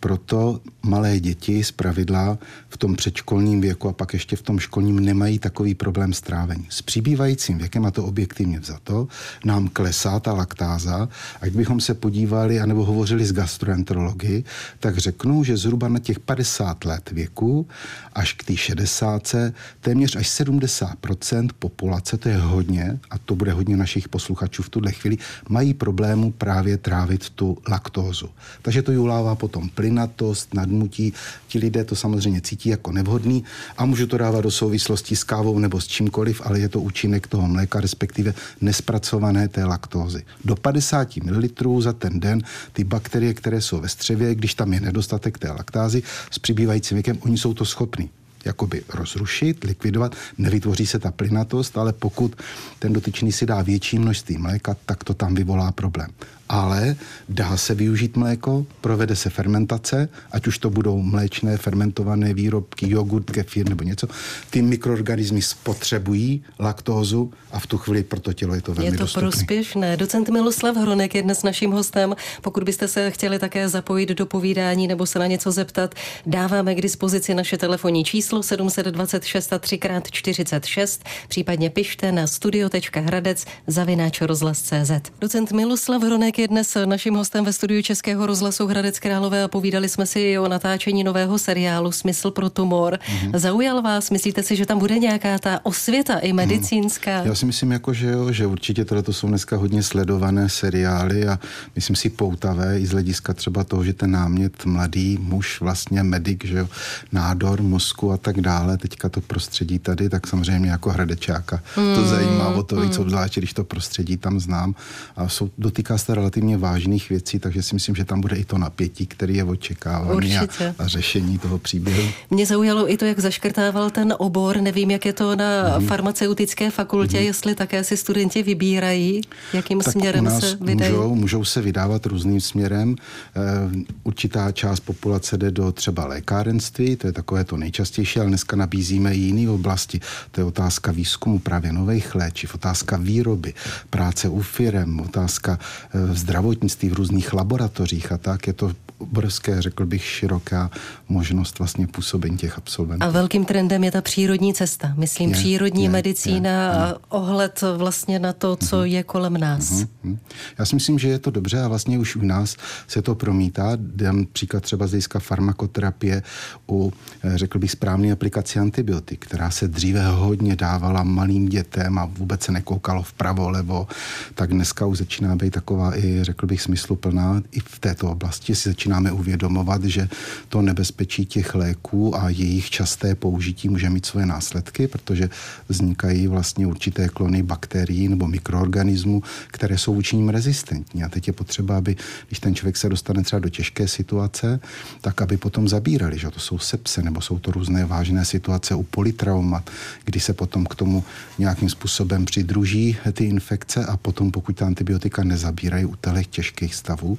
Proto 0.01 0.61
malé 0.83 1.21
děti 1.21 1.65
z 1.65 1.73
pravidla 1.73 2.39
v 2.69 2.77
tom 2.77 2.97
předškolním 2.97 3.61
věku 3.61 3.89
a 3.89 3.93
pak 3.93 4.13
ještě 4.13 4.37
v 4.37 4.43
tom 4.43 4.59
školním 4.59 5.01
nemají 5.01 5.39
takový 5.39 5.75
problém 5.75 6.13
s 6.13 6.21
trávením. 6.21 6.67
S 6.69 6.83
přibývajícím 6.83 7.59
věkem, 7.59 7.87
a 7.87 7.91
to 7.91 8.05
objektivně 8.05 8.61
vzato, 8.61 9.09
nám 9.45 9.69
klesá 9.69 10.21
ta 10.21 10.33
laktáza. 10.33 11.09
A 11.41 11.47
kdybychom 11.47 11.81
se 11.81 11.95
podívali 11.95 12.61
anebo 12.61 12.85
hovořili 12.85 13.25
s 13.25 13.33
gastroenterology, 13.33 14.45
tak 14.79 14.99
řeknou, 14.99 15.45
že 15.45 15.57
zhruba 15.57 15.89
na 15.89 15.99
těch 15.99 16.21
50 16.21 16.85
let 16.85 17.11
věku 17.11 17.67
až 18.15 18.33
k 18.33 18.45
té 18.45 18.57
60 18.57 19.35
téměř 19.81 20.17
až 20.17 20.29
70% 20.41 21.49
populace, 21.59 22.17
to 22.17 22.29
je 22.29 22.37
hodně, 22.37 22.99
a 23.11 23.19
to 23.19 23.35
bude 23.35 23.53
hodně 23.53 23.77
našich 23.77 24.09
posluchačů 24.09 24.63
v 24.63 24.69
tuhle 24.69 24.93
chvíli, 24.93 25.19
mají 25.49 25.75
problému 25.75 26.31
právě 26.31 26.77
trávit 26.77 27.31
tu 27.31 27.59
laktózu. 27.69 28.31
Takže 28.63 28.83
to 28.83 28.91
vyvolává 28.91 29.35
potom 29.35 29.69
plynatost, 29.91 30.55
nadmutí. 30.55 31.13
Ti 31.49 31.59
lidé 31.59 31.85
to 31.85 31.97
samozřejmě 31.97 32.41
cítí 32.41 32.69
jako 32.69 32.93
nevhodný 32.93 33.45
a 33.77 33.85
můžu 33.85 34.07
to 34.07 34.19
dávat 34.19 34.41
do 34.41 34.51
souvislosti 34.51 35.17
s 35.17 35.25
kávou 35.25 35.59
nebo 35.59 35.81
s 35.81 35.87
čímkoliv, 35.87 36.43
ale 36.45 36.61
je 36.61 36.69
to 36.69 36.81
účinek 36.81 37.27
toho 37.27 37.49
mléka, 37.49 37.81
respektive 37.81 38.35
nespracované 38.61 39.49
té 39.49 39.65
laktózy. 39.65 40.23
Do 40.45 40.57
50 40.57 41.17
ml 41.17 41.83
za 41.83 41.93
ten 41.93 42.21
den 42.21 42.43
ty 42.73 42.85
bakterie, 42.85 43.35
které 43.35 43.61
jsou 43.61 43.81
ve 43.81 43.89
střevě, 43.89 44.35
když 44.35 44.55
tam 44.55 44.73
je 44.73 44.81
nedostatek 44.81 45.39
té 45.39 45.51
laktázy 45.51 46.03
s 46.31 46.39
přibývajícím 46.39 46.95
věkem, 46.95 47.19
oni 47.21 47.39
jsou 47.39 47.55
to 47.55 47.65
schopni 47.65 48.09
jakoby 48.45 48.83
rozrušit, 48.89 49.65
likvidovat, 49.65 50.17
nevytvoří 50.39 50.87
se 50.87 50.99
ta 50.99 51.11
plynatost, 51.11 51.79
ale 51.79 51.93
pokud 51.93 52.37
ten 52.79 52.93
dotyčný 52.93 53.33
si 53.33 53.47
dá 53.47 53.63
větší 53.63 53.99
množství 53.99 54.39
mléka, 54.39 54.77
tak 54.87 55.05
to 55.05 55.15
tam 55.15 55.35
vyvolá 55.35 55.73
problém 55.73 56.09
ale 56.51 56.97
dá 57.29 57.57
se 57.57 57.75
využít 57.75 58.17
mléko, 58.17 58.67
provede 58.81 59.17
se 59.17 59.31
fermentace, 59.31 60.09
ať 60.33 60.47
už 60.47 60.59
to 60.59 60.71
budou 60.71 61.03
mléčné 61.03 61.57
fermentované 61.57 62.35
výrobky, 62.35 62.91
jogurt, 62.91 63.31
kefír 63.31 63.69
nebo 63.69 63.85
něco. 63.85 64.09
Ty 64.51 64.63
mikroorganismy 64.63 65.43
spotřebují 65.43 66.43
laktózu 66.59 67.33
a 67.53 67.59
v 67.59 67.67
tu 67.67 67.79
chvíli 67.79 68.03
pro 68.03 68.21
to 68.21 68.33
tělo 68.33 68.55
je 68.55 68.63
to 68.63 68.75
velmi 68.75 68.91
Je 68.91 68.93
to 68.93 68.99
dostupný. 68.99 69.29
prospěšné. 69.31 69.97
Docent 69.97 70.29
Miloslav 70.29 70.77
Hronek 70.77 71.15
je 71.15 71.23
dnes 71.23 71.43
naším 71.43 71.71
hostem. 71.71 72.17
Pokud 72.43 72.63
byste 72.65 72.89
se 72.89 73.11
chtěli 73.11 73.39
také 73.39 73.69
zapojit 73.69 74.09
do 74.09 74.27
povídání 74.27 74.89
nebo 74.89 75.07
se 75.07 75.19
na 75.19 75.27
něco 75.27 75.53
zeptat, 75.53 75.95
dáváme 76.27 76.75
k 76.75 76.81
dispozici 76.83 77.35
naše 77.35 77.59
telefonní 77.59 78.05
číslo 78.05 78.43
726 78.43 79.53
a 79.53 79.59
3x46, 79.59 81.01
případně 81.29 81.71
pište 81.71 82.13
na 82.13 82.27
studio.hradec 82.27 83.45
zavináč 83.67 84.21
rozhlas.cz. 84.21 84.91
Docent 85.21 85.53
Miloslav 85.53 86.03
Hronek 86.03 86.40
je 86.41 86.49
dnes 86.49 86.77
naším 86.85 87.15
hostem 87.15 87.45
ve 87.45 87.53
studiu 87.53 87.83
Českého 87.83 88.27
rozhlasu 88.27 88.67
Hradec 88.67 88.99
Králové 88.99 89.45
a 89.45 89.49
povídali 89.49 89.89
jsme 89.89 90.07
si 90.07 90.39
o 90.39 90.49
natáčení 90.49 91.05
nového 91.05 91.39
seriálu 91.39 91.93
Smysl 91.93 92.31
pro 92.31 92.51
tumor. 92.51 92.95
Mm-hmm. 92.95 93.39
Zaujal 93.39 93.83
vás? 93.83 94.11
Myslíte 94.11 94.43
si, 94.43 94.57
že 94.57 94.67
tam 94.67 94.79
bude 94.79 94.99
nějaká 94.99 95.39
ta 95.39 95.61
osvěta 95.63 96.19
i 96.19 96.33
medicínská? 96.33 97.21
Mm. 97.21 97.27
Já 97.27 97.35
si 97.35 97.47
myslím, 97.47 97.73
jako, 97.73 97.93
že, 97.93 98.07
jo, 98.07 98.33
že 98.33 98.47
určitě 98.47 98.85
tohle 98.85 99.03
to 99.03 99.13
jsou 99.13 99.29
dneska 99.29 99.57
hodně 99.57 99.83
sledované 99.83 100.49
seriály 100.49 101.29
a 101.29 101.39
myslím 101.75 101.97
si 101.97 102.11
poutavé 102.11 102.81
i 102.81 102.87
z 102.87 102.91
hlediska 102.91 103.35
třeba 103.35 103.65
toho, 103.65 103.85
že 103.85 103.93
ten 103.93 104.11
námět 104.11 104.65
mladý 104.65 105.19
muž, 105.21 105.61
vlastně 105.61 106.03
medic, 106.03 106.41
že 106.45 106.59
jo, 106.59 106.69
nádor 107.13 107.63
mozku 107.63 108.13
a 108.13 108.17
tak 108.17 108.41
dále, 108.41 108.79
teďka 108.79 109.09
to 109.09 109.21
prostředí 109.21 109.79
tady, 109.79 110.09
tak 110.09 110.27
samozřejmě 110.27 110.71
jako 110.71 110.91
hradečáka 110.91 111.63
mm. 111.77 111.95
to 111.95 112.05
zajímá 112.05 112.49
o 112.49 112.63
to 112.63 112.81
víc, 112.81 112.97
mm. 112.97 113.03
obzvlášť, 113.03 113.39
když 113.39 113.53
to 113.53 113.65
prostředí 113.65 114.17
tam 114.17 114.41
znám 114.41 114.75
a 115.17 115.29
jsou, 115.29 115.51
dotýká 115.59 115.99
se 115.99 116.15
relativně 116.31 116.59
vážných 116.59 117.11
věcí, 117.11 117.39
takže 117.39 117.63
si 117.63 117.75
myslím, 117.75 117.95
že 117.95 118.05
tam 118.05 118.21
bude 118.21 118.37
i 118.37 118.45
to 118.45 118.59
napětí, 118.59 119.07
který 119.07 119.37
je 119.37 119.45
očekávaný 119.45 120.39
a, 120.39 120.47
a 120.79 120.87
řešení 120.87 121.39
toho 121.39 121.59
příběhu. 121.59 122.09
Mě 122.31 122.47
zaujalo 122.47 122.93
i 122.93 122.97
to, 122.97 123.05
jak 123.05 123.19
zaškrtával 123.19 123.91
ten 123.91 124.15
obor. 124.19 124.57
Nevím, 124.61 124.91
jak 124.91 125.07
je 125.07 125.13
to 125.13 125.37
na 125.37 125.79
mm. 125.79 125.87
farmaceutické 125.87 126.71
fakultě, 126.71 127.19
mm. 127.19 127.25
jestli 127.25 127.55
také 127.55 127.85
si 127.85 127.97
studenti 127.97 128.43
vybírají, 128.43 129.21
jakým 129.53 129.81
tak 129.81 129.93
směrem 129.93 130.31
se 130.41 130.57
vydají. 130.61 130.93
Můžou, 130.93 131.15
můžou 131.15 131.45
se 131.45 131.63
vydávat 131.63 132.07
různým 132.07 132.41
směrem. 132.41 132.95
E, 132.95 133.87
určitá 134.05 134.53
část 134.53 134.81
populace 134.81 135.39
jde 135.39 135.51
do 135.51 135.73
třeba 135.73 136.07
lékárenství, 136.07 136.97
to 136.97 137.07
je 137.07 137.13
takové 137.13 137.45
to 137.45 137.57
nejčastější, 137.57 138.21
ale 138.21 138.29
dneska 138.29 138.57
nabízíme 138.57 139.15
i 139.15 139.19
jiné 139.19 139.51
oblasti. 139.51 140.01
To 140.31 140.41
je 140.41 140.45
otázka 140.45 140.93
výzkumu 140.93 141.39
právě 141.39 141.73
nových 141.73 142.15
léčiv, 142.15 142.55
otázka 142.55 142.97
výroby, 142.97 143.55
práce 143.91 144.29
u 144.29 144.43
firem, 144.43 145.01
otázka 145.01 145.59
e, 145.95 146.15
zdravotnictví, 146.21 146.89
v 146.89 146.93
různých 146.93 147.33
laboratořích 147.33 148.13
a 148.13 148.19
tak. 148.19 148.47
Je 148.47 148.53
to 148.53 148.73
obrovské, 149.01 149.63
řekl 149.63 149.87
bych, 149.87 150.05
široká 150.05 150.71
možnost 151.09 151.59
vlastně 151.59 151.87
působení 151.87 152.37
těch 152.37 152.59
absolventů. 152.59 153.07
A 153.07 153.11
velkým 153.11 153.45
trendem 153.45 153.85
je 153.85 153.91
ta 153.91 154.01
přírodní 154.01 154.55
cesta. 154.55 154.95
Myslím, 154.97 155.29
je, 155.29 155.35
přírodní 155.35 155.85
je, 155.85 155.91
medicína 155.91 156.51
je, 156.51 156.71
a 156.71 156.97
ohled 157.09 157.65
vlastně 157.77 158.19
na 158.19 158.33
to, 158.33 158.57
co 158.57 158.77
uh-huh. 158.77 158.83
je 158.83 159.03
kolem 159.03 159.37
nás. 159.39 159.73
Uh-huh. 159.73 160.19
Já 160.59 160.65
si 160.65 160.75
myslím, 160.75 160.99
že 160.99 161.09
je 161.09 161.19
to 161.19 161.31
dobře 161.31 161.63
a 161.63 161.69
vlastně 161.69 161.99
už 161.99 162.17
u 162.17 162.23
nás 162.23 162.57
se 162.89 163.03
to 163.03 163.15
promítá. 163.15 163.73
Dám 163.77 164.27
příklad 164.33 164.63
třeba 164.63 164.87
z 164.87 164.91
hlediska 164.91 165.19
farmakoterapie 165.19 166.23
u, 166.69 166.93
eh, 167.23 167.39
řekl 167.39 167.59
bych, 167.59 167.71
správné 167.71 168.13
aplikaci 168.13 168.59
antibiotik, 168.59 169.27
která 169.27 169.51
se 169.51 169.69
dříve 169.69 170.09
hodně 170.09 170.57
dávala 170.57 171.03
malým 171.03 171.49
dětem 171.49 171.99
a 171.99 172.05
vůbec 172.05 172.43
se 172.43 172.53
nekoukalo 172.53 173.03
vpravo, 173.03 173.51
levo, 173.51 173.89
tak 174.35 174.51
dneska 174.51 174.87
už 174.87 174.99
začíná 174.99 175.37
být 175.37 175.51
taková 175.51 175.97
i, 175.97 176.10
řekl 176.23 176.47
bych, 176.47 176.63
smysluplná 176.63 177.43
i 177.53 177.61
v 177.61 177.79
této 177.79 178.11
oblasti. 178.11 178.55
Si 178.55 178.69
začíná 178.69 178.91
začínáme 178.91 179.13
uvědomovat, 179.13 179.85
že 179.85 180.09
to 180.49 180.63
nebezpečí 180.63 181.27
těch 181.27 181.55
léků 181.55 182.17
a 182.17 182.29
jejich 182.29 182.71
časté 182.71 183.15
použití 183.15 183.69
může 183.69 183.91
mít 183.91 184.07
svoje 184.07 184.27
následky, 184.27 184.89
protože 184.89 185.31
vznikají 185.69 186.27
vlastně 186.27 186.67
určité 186.67 187.09
klony 187.09 187.43
bakterií 187.43 188.09
nebo 188.09 188.27
mikroorganismů, 188.27 189.23
které 189.47 189.79
jsou 189.79 189.95
vůči 189.95 190.17
ním 190.17 190.29
rezistentní. 190.29 191.05
A 191.05 191.09
teď 191.09 191.27
je 191.27 191.33
potřeba, 191.33 191.79
aby 191.79 191.97
když 192.27 192.41
ten 192.41 192.55
člověk 192.55 192.77
se 192.77 192.89
dostane 192.89 193.23
třeba 193.23 193.41
do 193.41 193.49
těžké 193.49 193.89
situace, 193.89 194.61
tak 195.01 195.23
aby 195.23 195.37
potom 195.37 195.69
zabírali, 195.69 196.19
že 196.19 196.31
to 196.31 196.41
jsou 196.41 196.59
sepse 196.59 197.03
nebo 197.03 197.21
jsou 197.21 197.39
to 197.39 197.51
různé 197.51 197.85
vážné 197.85 198.25
situace 198.25 198.75
u 198.75 198.83
polytraumat, 198.83 199.71
kdy 200.05 200.21
se 200.21 200.33
potom 200.33 200.67
k 200.67 200.75
tomu 200.75 201.05
nějakým 201.39 201.69
způsobem 201.69 202.25
přidruží 202.25 202.97
ty 203.13 203.25
infekce 203.25 203.87
a 203.87 203.97
potom, 203.97 204.31
pokud 204.31 204.57
ta 204.57 204.67
antibiotika 204.67 205.25
nezabírají 205.25 205.87
u 205.91 205.97
těch 205.97 206.27
těžkých 206.27 206.75
stavů, 206.75 207.19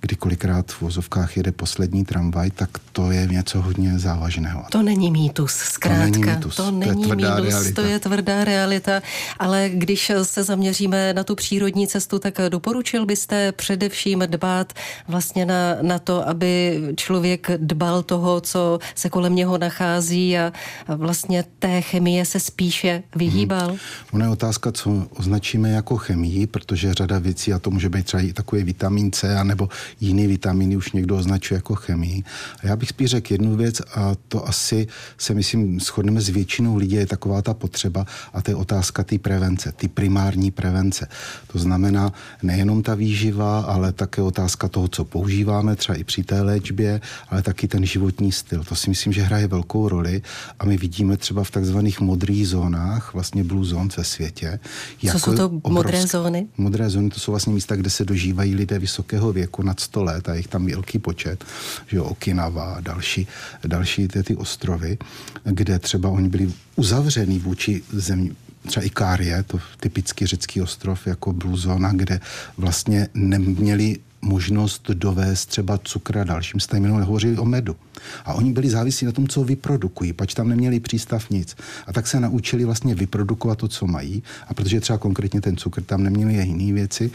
kdy 0.00 0.16
kolikrát 0.16 0.72
v 0.72 0.80
vozovkách 0.80 1.36
jede 1.36 1.52
poslední 1.52 2.04
tramvaj, 2.04 2.50
tak 2.50 2.70
to 2.92 3.10
je 3.10 3.26
něco 3.26 3.62
hodně 3.62 3.98
závažného. 3.98 4.64
To 4.70 4.82
není 4.82 5.10
mýtus, 5.10 5.52
zkrátka. 5.52 6.04
To 6.04 6.10
není 6.10 6.26
mýtus, 6.26 6.56
to, 6.56 6.70
není 6.70 6.92
to 6.92 7.00
je 7.00 7.06
tvrdá 7.06 7.34
mýtus, 7.34 7.48
realita. 7.48 7.82
to 7.82 7.88
je 7.88 7.98
tvrdá 7.98 8.44
realita, 8.44 9.02
ale 9.38 9.70
když 9.74 10.12
se 10.22 10.44
zaměříme 10.44 11.14
na 11.14 11.24
tu 11.24 11.34
přírodní 11.34 11.86
cestu, 11.86 12.18
tak 12.18 12.34
doporučil 12.48 13.06
byste 13.06 13.52
především 13.52 14.24
dbát 14.26 14.72
vlastně 15.08 15.46
na, 15.46 15.76
na 15.82 15.98
to, 15.98 16.28
aby 16.28 16.80
člověk 16.96 17.50
dbal 17.56 18.02
toho, 18.02 18.40
co 18.40 18.78
se 18.94 19.08
kolem 19.10 19.34
něho 19.34 19.58
nachází 19.58 20.38
a, 20.38 20.52
a 20.86 20.94
vlastně 20.94 21.44
té 21.58 21.80
chemie 21.80 22.24
se 22.24 22.40
spíše 22.40 23.02
vyhýbal? 23.16 23.68
Hmm. 23.68 23.78
Ona 24.12 24.24
je 24.24 24.30
otázka, 24.30 24.72
co 24.72 25.06
označíme 25.16 25.70
jako 25.70 25.96
chemii, 25.96 26.46
protože 26.46 26.94
řada 26.94 27.18
věcí, 27.18 27.52
a 27.52 27.58
to 27.58 27.70
může 27.70 27.88
být 27.88 28.01
třeba 28.02 28.22
i 28.22 28.32
takový 28.32 28.62
vitamin 28.62 29.12
C, 29.12 29.36
anebo 29.36 29.68
jiný 30.00 30.26
vitamíny 30.26 30.76
už 30.76 30.92
někdo 30.92 31.16
označuje 31.16 31.58
jako 31.58 31.74
chemii. 31.74 32.22
A 32.62 32.66
já 32.66 32.76
bych 32.76 32.88
spíš 32.88 33.10
řekl 33.10 33.32
jednu 33.32 33.56
věc 33.56 33.80
a 33.94 34.14
to 34.28 34.48
asi 34.48 34.86
se 35.18 35.34
myslím 35.34 35.80
shodneme 35.80 36.20
s 36.20 36.28
většinou 36.28 36.76
lidí, 36.76 36.94
je 36.94 37.06
taková 37.06 37.42
ta 37.42 37.54
potřeba 37.54 38.06
a 38.32 38.42
to 38.42 38.50
je 38.50 38.54
otázka 38.54 39.04
té 39.04 39.18
prevence, 39.18 39.72
ty 39.72 39.88
primární 39.88 40.50
prevence. 40.50 41.08
To 41.52 41.58
znamená 41.58 42.12
nejenom 42.42 42.82
ta 42.82 42.94
výživa, 42.94 43.60
ale 43.60 43.92
také 43.92 44.22
otázka 44.22 44.68
toho, 44.68 44.88
co 44.88 45.04
používáme 45.04 45.76
třeba 45.76 45.98
i 45.98 46.04
při 46.04 46.22
té 46.22 46.40
léčbě, 46.40 47.00
ale 47.28 47.42
taky 47.42 47.68
ten 47.68 47.86
životní 47.86 48.32
styl. 48.32 48.64
To 48.64 48.74
si 48.74 48.90
myslím, 48.90 49.12
že 49.12 49.22
hraje 49.22 49.46
velkou 49.46 49.88
roli 49.88 50.22
a 50.58 50.64
my 50.64 50.76
vidíme 50.76 51.16
třeba 51.16 51.44
v 51.44 51.50
takzvaných 51.50 52.00
modrých 52.00 52.48
zónách, 52.48 53.14
vlastně 53.14 53.44
blue 53.44 53.64
zones 53.64 53.96
ve 53.96 54.04
světě. 54.04 54.58
Jako 55.02 55.18
co 55.18 55.24
jsou 55.24 55.36
to 55.36 55.46
obrovské, 55.46 55.70
modré 55.70 56.06
zóny? 56.06 56.46
Modré 56.56 56.90
zóny 56.90 57.10
to 57.10 57.20
jsou 57.20 57.32
vlastně 57.32 57.54
místa, 57.54 57.76
kde 57.76 57.90
se 57.92 58.04
dožívají 58.04 58.54
lidé 58.54 58.78
vysokého 58.78 59.32
věku 59.32 59.62
nad 59.62 59.80
100 59.80 60.04
let 60.04 60.28
a 60.28 60.34
jich 60.34 60.48
tam 60.48 60.66
velký 60.66 60.98
počet, 60.98 61.44
že 61.86 61.96
jo, 61.96 62.04
Okinawa 62.04 62.74
a 62.74 62.80
další, 62.80 63.26
další 63.66 64.08
ty, 64.08 64.22
ty 64.22 64.36
ostrovy, 64.36 64.98
kde 65.44 65.78
třeba 65.78 66.08
oni 66.08 66.28
byli 66.28 66.52
uzavřený 66.76 67.38
vůči 67.38 67.82
zemí, 67.92 68.36
třeba 68.66 68.86
Ikárie, 68.86 69.42
to 69.42 69.58
typický 69.80 70.26
řecký 70.26 70.62
ostrov 70.62 71.06
jako 71.06 71.32
Blue 71.32 71.56
Zona, 71.56 71.92
kde 71.92 72.20
vlastně 72.56 73.08
neměli 73.14 73.98
možnost 74.22 74.90
dovést 74.90 75.48
třeba 75.48 75.78
cukr 75.78 76.18
a 76.18 76.24
dalším 76.24 76.60
minule 76.78 77.02
hovořili 77.02 77.38
o 77.38 77.44
medu. 77.44 77.76
A 78.24 78.34
oni 78.34 78.52
byli 78.52 78.70
závislí 78.70 79.06
na 79.06 79.12
tom, 79.12 79.28
co 79.28 79.44
vyprodukují, 79.44 80.12
pač 80.12 80.34
tam 80.34 80.48
neměli 80.48 80.80
přístav 80.80 81.30
nic. 81.30 81.56
A 81.86 81.92
tak 81.92 82.06
se 82.06 82.20
naučili 82.20 82.64
vlastně 82.64 82.94
vyprodukovat 82.94 83.58
to, 83.58 83.68
co 83.68 83.86
mají. 83.86 84.22
A 84.48 84.54
protože 84.54 84.80
třeba 84.80 84.98
konkrétně 84.98 85.40
ten 85.40 85.56
cukr 85.56 85.82
tam 85.82 86.02
neměli 86.02 86.34
jiné 86.34 86.72
věci, 86.72 87.10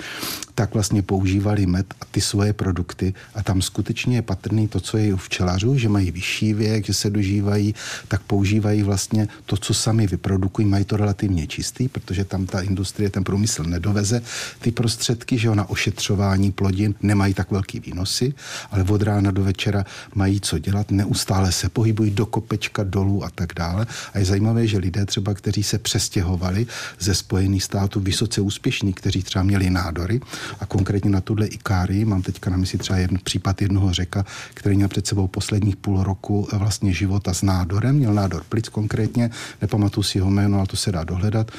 tak 0.57 0.73
vlastně 0.73 1.01
používali 1.01 1.65
med 1.65 1.93
a 2.01 2.05
ty 2.11 2.21
svoje 2.21 2.53
produkty. 2.53 3.13
A 3.35 3.43
tam 3.43 3.61
skutečně 3.61 4.17
je 4.17 4.21
patrný 4.21 4.67
to, 4.67 4.79
co 4.79 4.97
je 4.97 5.13
u 5.13 5.17
včelařů, 5.17 5.77
že 5.77 5.89
mají 5.89 6.11
vyšší 6.11 6.53
věk, 6.53 6.85
že 6.85 6.93
se 6.93 7.09
dožívají, 7.09 7.75
tak 8.07 8.21
používají 8.21 8.83
vlastně 8.83 9.27
to, 9.45 9.57
co 9.57 9.73
sami 9.73 10.07
vyprodukují, 10.07 10.67
mají 10.67 10.85
to 10.85 10.97
relativně 10.97 11.47
čistý, 11.47 11.87
protože 11.87 12.25
tam 12.25 12.45
ta 12.45 12.61
industrie, 12.61 13.09
ten 13.09 13.23
průmysl 13.23 13.63
nedoveze 13.63 14.21
ty 14.59 14.71
prostředky, 14.71 15.37
že 15.37 15.55
na 15.55 15.69
ošetřování 15.69 16.51
plodin 16.51 16.95
nemají 17.01 17.33
tak 17.33 17.51
velký 17.51 17.79
výnosy, 17.79 18.33
ale 18.71 18.83
od 18.83 19.01
rána 19.01 19.31
do 19.31 19.43
večera 19.43 19.85
mají 20.15 20.41
co 20.41 20.57
dělat, 20.57 20.91
neustále 20.91 21.51
se 21.51 21.69
pohybují 21.69 22.11
do 22.11 22.25
kopečka, 22.25 22.83
dolů 22.83 23.23
a 23.23 23.29
tak 23.29 23.53
dále. 23.53 23.85
A 24.13 24.19
je 24.19 24.25
zajímavé, 24.25 24.67
že 24.67 24.77
lidé 24.77 25.05
třeba, 25.05 25.33
kteří 25.33 25.63
se 25.63 25.77
přestěhovali 25.77 26.67
ze 26.99 27.15
Spojených 27.15 27.63
států, 27.63 27.99
vysoce 27.99 28.41
úspěšní, 28.41 28.93
kteří 28.93 29.23
třeba 29.23 29.43
měli 29.43 29.69
nádory 29.69 30.19
a 30.59 30.65
konkrétně 30.65 31.09
na 31.09 31.21
tuhle 31.21 31.47
Ikárii, 31.47 32.05
mám 32.05 32.21
teďka 32.21 32.49
na 32.49 32.57
mysli 32.57 32.77
třeba 32.77 32.99
jeden 32.99 33.19
případ 33.23 33.61
jednoho 33.61 33.93
řeka, 33.93 34.25
který 34.53 34.75
měl 34.75 34.87
před 34.87 35.07
sebou 35.07 35.27
posledních 35.27 35.75
půl 35.75 36.03
roku 36.03 36.47
vlastně 36.53 36.93
života 36.93 37.33
s 37.33 37.41
nádorem, 37.41 37.95
měl 37.95 38.13
nádor 38.13 38.43
plic 38.49 38.69
konkrétně, 38.69 39.29
nepamatuju 39.61 40.03
si 40.03 40.17
jeho 40.17 40.31
jméno, 40.31 40.57
ale 40.57 40.67
to 40.67 40.75
se 40.75 40.91
dá 40.91 41.03
dohledat, 41.03 41.51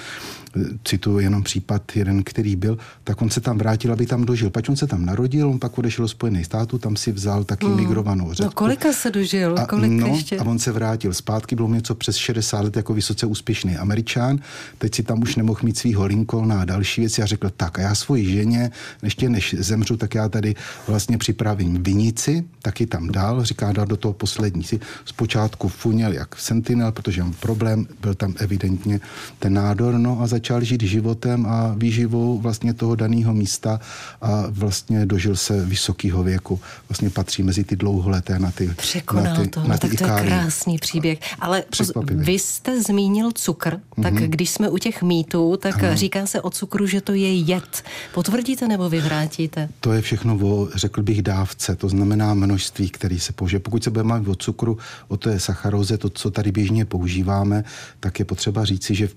cituju 0.84 1.18
jenom 1.18 1.42
případ 1.42 1.96
jeden, 1.96 2.22
který 2.22 2.56
byl, 2.56 2.78
tak 3.04 3.22
on 3.22 3.30
se 3.30 3.40
tam 3.40 3.58
vrátil, 3.58 3.92
aby 3.92 4.06
tam 4.06 4.24
dožil. 4.24 4.50
Pač 4.50 4.68
on 4.68 4.76
se 4.76 4.86
tam 4.86 5.06
narodil, 5.06 5.48
on 5.48 5.58
pak 5.58 5.78
odešel 5.78 6.04
do 6.04 6.08
Spojených 6.08 6.46
států, 6.46 6.78
tam 6.78 6.96
si 6.96 7.12
vzal 7.12 7.44
taky 7.44 7.66
mm. 7.66 7.76
migrovanou 7.76 8.32
řepku. 8.32 8.44
No 8.44 8.50
kolika 8.50 8.92
se 8.92 9.10
dožil? 9.10 9.58
A, 9.58 9.66
Kolik 9.66 9.90
no, 9.90 10.06
ještě? 10.06 10.38
a 10.38 10.44
on 10.44 10.58
se 10.58 10.72
vrátil 10.72 11.14
zpátky, 11.14 11.56
bylo 11.56 11.68
něco 11.68 11.94
přes 11.94 12.16
60 12.16 12.60
let 12.60 12.76
jako 12.76 12.94
vysoce 12.94 13.26
úspěšný 13.26 13.76
američan, 13.76 14.38
teď 14.78 14.94
si 14.94 15.02
tam 15.02 15.22
už 15.22 15.36
nemohl 15.36 15.60
mít 15.62 15.78
svýho 15.78 16.06
Lincolna 16.06 16.60
a 16.60 16.64
další 16.64 17.00
věci 17.00 17.22
a 17.22 17.26
řekl, 17.26 17.50
tak 17.56 17.78
a 17.78 17.82
já 17.82 17.94
svoji 17.94 18.32
ženě, 18.32 18.70
ještě 19.02 19.28
než 19.28 19.54
zemřu, 19.58 19.96
tak 19.96 20.14
já 20.14 20.28
tady 20.28 20.54
vlastně 20.86 21.18
připravím 21.18 21.82
vinici, 21.82 22.44
taky 22.62 22.86
tam 22.86 23.08
dal, 23.08 23.44
říká, 23.44 23.72
dal 23.72 23.86
do 23.86 23.96
toho 23.96 24.12
poslední. 24.12 24.64
Si 24.64 24.80
zpočátku 25.04 25.68
funěl 25.68 26.12
jak 26.12 26.38
sentinel, 26.38 26.92
protože 26.92 27.22
mám 27.22 27.32
problém, 27.32 27.86
byl 28.00 28.14
tam 28.14 28.34
evidentně 28.38 29.00
ten 29.38 29.52
nádor, 29.52 29.98
no 29.98 30.20
a 30.20 30.26
začal 30.38 30.64
žít 30.64 30.82
životem 30.82 31.46
a 31.46 31.74
výživou 31.76 32.38
vlastně 32.38 32.74
toho 32.74 32.94
daného 32.94 33.34
místa 33.34 33.80
a 34.22 34.44
vlastně 34.48 35.06
dožil 35.06 35.36
se 35.36 35.64
vysokého 35.64 36.22
věku. 36.22 36.60
Vlastně 36.88 37.10
patří 37.10 37.42
mezi 37.42 37.64
ty 37.64 37.76
dlouholeté 37.76 38.38
na 38.38 38.50
ty 38.50 38.70
Překonal 38.76 39.34
na 39.34 39.42
ty, 39.42 39.48
to, 39.48 39.60
na 39.60 39.66
no, 39.66 39.78
ty 39.78 39.88
tak 39.88 39.98
to 39.98 40.04
je 40.04 40.26
krásný 40.26 40.78
příběh. 40.78 41.18
Ale 41.40 41.64
vy 42.04 42.38
jste 42.38 42.82
zmínil 42.82 43.30
cukr, 43.34 43.80
tak 44.02 44.14
mm-hmm. 44.14 44.28
když 44.28 44.50
jsme 44.50 44.68
u 44.68 44.78
těch 44.78 45.02
mýtů, 45.02 45.56
tak 45.56 45.82
ano. 45.82 45.96
říká 45.96 46.26
se 46.26 46.40
o 46.40 46.50
cukru, 46.50 46.86
že 46.86 47.00
to 47.00 47.12
je 47.12 47.34
jed. 47.34 47.82
Potvrdíte 48.14 48.68
nebo 48.68 48.88
vyvrátíte? 48.88 49.68
To 49.80 49.92
je 49.92 50.00
všechno 50.00 50.38
o, 50.42 50.68
řekl 50.74 51.02
bych, 51.02 51.22
dávce, 51.22 51.76
to 51.76 51.88
znamená 51.88 52.34
množství, 52.34 52.90
který 52.90 53.20
se 53.20 53.32
použije. 53.32 53.60
Pokud 53.60 53.84
se 53.84 53.90
budeme 53.90 54.20
o 54.20 54.34
cukru, 54.34 54.78
o 55.08 55.16
to 55.16 55.30
je 55.30 55.40
sacharóze, 55.40 55.98
to, 55.98 56.08
co 56.10 56.30
tady 56.30 56.52
běžně 56.52 56.84
používáme, 56.84 57.64
tak 58.00 58.18
je 58.18 58.24
potřeba 58.24 58.64
říci, 58.64 58.94
že 58.94 59.08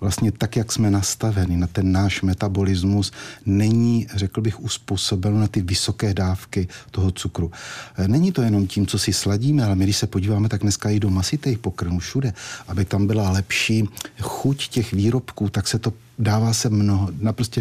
vlastně 0.00 0.32
tak, 0.32 0.56
jak 0.56 0.67
jsme 0.72 0.90
nastaveni 0.90 1.56
na 1.56 1.66
ten 1.66 1.92
náš 1.92 2.22
metabolismus, 2.22 3.12
není, 3.46 4.06
řekl 4.14 4.40
bych, 4.40 4.60
uspůsoben 4.60 5.40
na 5.40 5.48
ty 5.48 5.62
vysoké 5.62 6.14
dávky 6.14 6.68
toho 6.90 7.10
cukru. 7.10 7.50
E, 7.96 8.08
není 8.08 8.32
to 8.32 8.42
jenom 8.42 8.66
tím, 8.66 8.86
co 8.86 8.98
si 8.98 9.12
sladíme, 9.12 9.64
ale 9.64 9.74
my, 9.74 9.84
když 9.84 9.96
se 9.96 10.06
podíváme, 10.06 10.48
tak 10.48 10.60
dneska 10.60 10.90
i 10.90 11.00
do 11.00 11.10
masitých 11.10 11.58
pokrmů 11.58 11.98
všude, 11.98 12.32
aby 12.68 12.84
tam 12.84 13.06
byla 13.06 13.30
lepší 13.30 13.88
chuť 14.20 14.68
těch 14.68 14.92
výrobků, 14.92 15.48
tak 15.48 15.68
se 15.68 15.78
to 15.78 15.92
dává 16.18 16.52
se 16.52 16.68
mnoho, 16.68 17.08
naprosto 17.20 17.60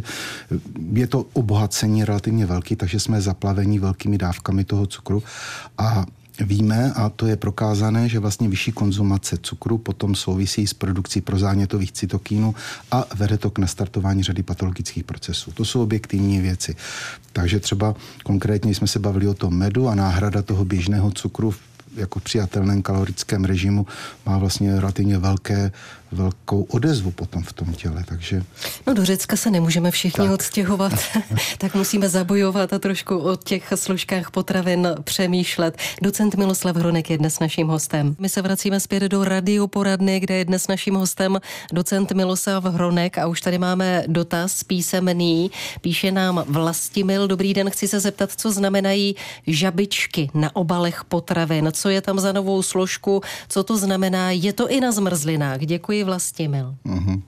je 0.94 1.08
to 1.08 1.26
obohacení 1.34 2.06
relativně 2.06 2.46
velký, 2.46 2.76
takže 2.76 3.00
jsme 3.00 3.22
zaplavení 3.22 3.80
velkými 3.80 4.18
dávkami 4.18 4.64
toho 4.64 4.86
cukru 4.86 5.24
a 5.78 6.06
Víme, 6.40 6.94
a 6.96 7.10
to 7.10 7.28
je 7.28 7.36
prokázané, 7.36 8.10
že 8.10 8.20
vlastně 8.20 8.50
vyšší 8.50 8.72
konzumace 8.72 9.38
cukru 9.42 9.78
potom 9.78 10.16
souvisí 10.16 10.68
s 10.68 10.74
produkcí 10.74 11.22
prozánětových 11.22 11.92
cytokínů 11.92 12.56
a 12.92 13.06
vede 13.16 13.38
to 13.38 13.50
k 13.50 13.60
nastartování 13.60 14.24
řady 14.24 14.44
patologických 14.44 15.04
procesů. 15.04 15.52
To 15.52 15.66
jsou 15.66 15.84
objektivní 15.84 16.42
věci. 16.42 16.76
Takže 17.34 17.60
třeba 17.60 17.96
konkrétně 18.24 18.76
jsme 18.76 18.88
se 18.88 19.00
bavili 19.00 19.28
o 19.28 19.34
tom 19.34 19.58
medu 19.58 19.88
a 19.88 19.96
náhrada 19.96 20.42
toho 20.42 20.66
běžného 20.66 21.12
cukru 21.12 21.54
jako 21.98 22.20
přijatelném 22.20 22.82
kalorickém 22.82 23.46
režimu 23.46 23.88
má 24.26 24.38
vlastně 24.38 24.80
relativně 24.80 25.18
velké 25.18 25.72
velkou 26.12 26.62
odezvu 26.62 27.12
potom 27.12 27.44
v 27.44 27.54
tom 27.54 27.74
těle, 27.74 28.04
takže... 28.08 28.44
No 28.88 28.94
do 28.94 29.06
Řecka 29.06 29.36
se 29.36 29.52
nemůžeme 29.52 29.92
všichni 29.92 30.26
tak. 30.26 30.34
odstěhovat, 30.34 30.94
tak 31.58 31.76
musíme 31.76 32.10
zabojovat 32.10 32.74
a 32.74 32.80
trošku 32.80 33.18
o 33.18 33.36
těch 33.36 33.74
složkách 33.76 34.32
potravin 34.32 34.88
přemýšlet. 35.04 35.78
Docent 36.02 36.36
Miloslav 36.36 36.76
Hronek 36.76 37.10
je 37.10 37.18
dnes 37.18 37.40
naším 37.40 37.68
hostem. 37.68 38.16
My 38.20 38.30
se 38.30 38.42
vracíme 38.42 38.80
zpět 38.80 39.04
do 39.04 39.24
radioporadny, 39.24 40.20
kde 40.20 40.36
je 40.36 40.46
dnes 40.46 40.68
naším 40.68 40.96
hostem 40.96 41.40
docent 41.74 42.12
Miloslav 42.12 42.64
Hronek 42.64 43.18
a 43.18 43.28
už 43.28 43.42
tady 43.42 43.58
máme 43.58 44.04
dotaz 44.08 44.64
písemný. 44.64 45.52
Píše 45.82 46.12
nám 46.12 46.44
Vlastimil. 46.48 47.28
Dobrý 47.28 47.54
den, 47.54 47.70
chci 47.70 47.88
se 47.88 48.00
zeptat, 48.00 48.32
co 48.38 48.52
znamenají 48.52 49.16
žabičky 49.48 50.30
na 50.34 50.56
obalech 50.56 51.04
potravin. 51.04 51.70
Co 51.74 51.87
je 51.90 52.02
tam 52.02 52.20
za 52.20 52.32
novou 52.32 52.62
složku? 52.64 53.22
Co 53.50 53.64
to 53.64 53.78
znamená? 53.78 54.32
Je 54.32 54.54
to 54.54 54.70
i 54.70 54.80
na 54.82 54.92
zmrzlinách? 54.92 55.60
Děkuji 55.60 55.88
Děkuji, 55.88 56.04
Vlastimil. 56.04 56.76
Mm-hmm. 56.86 57.22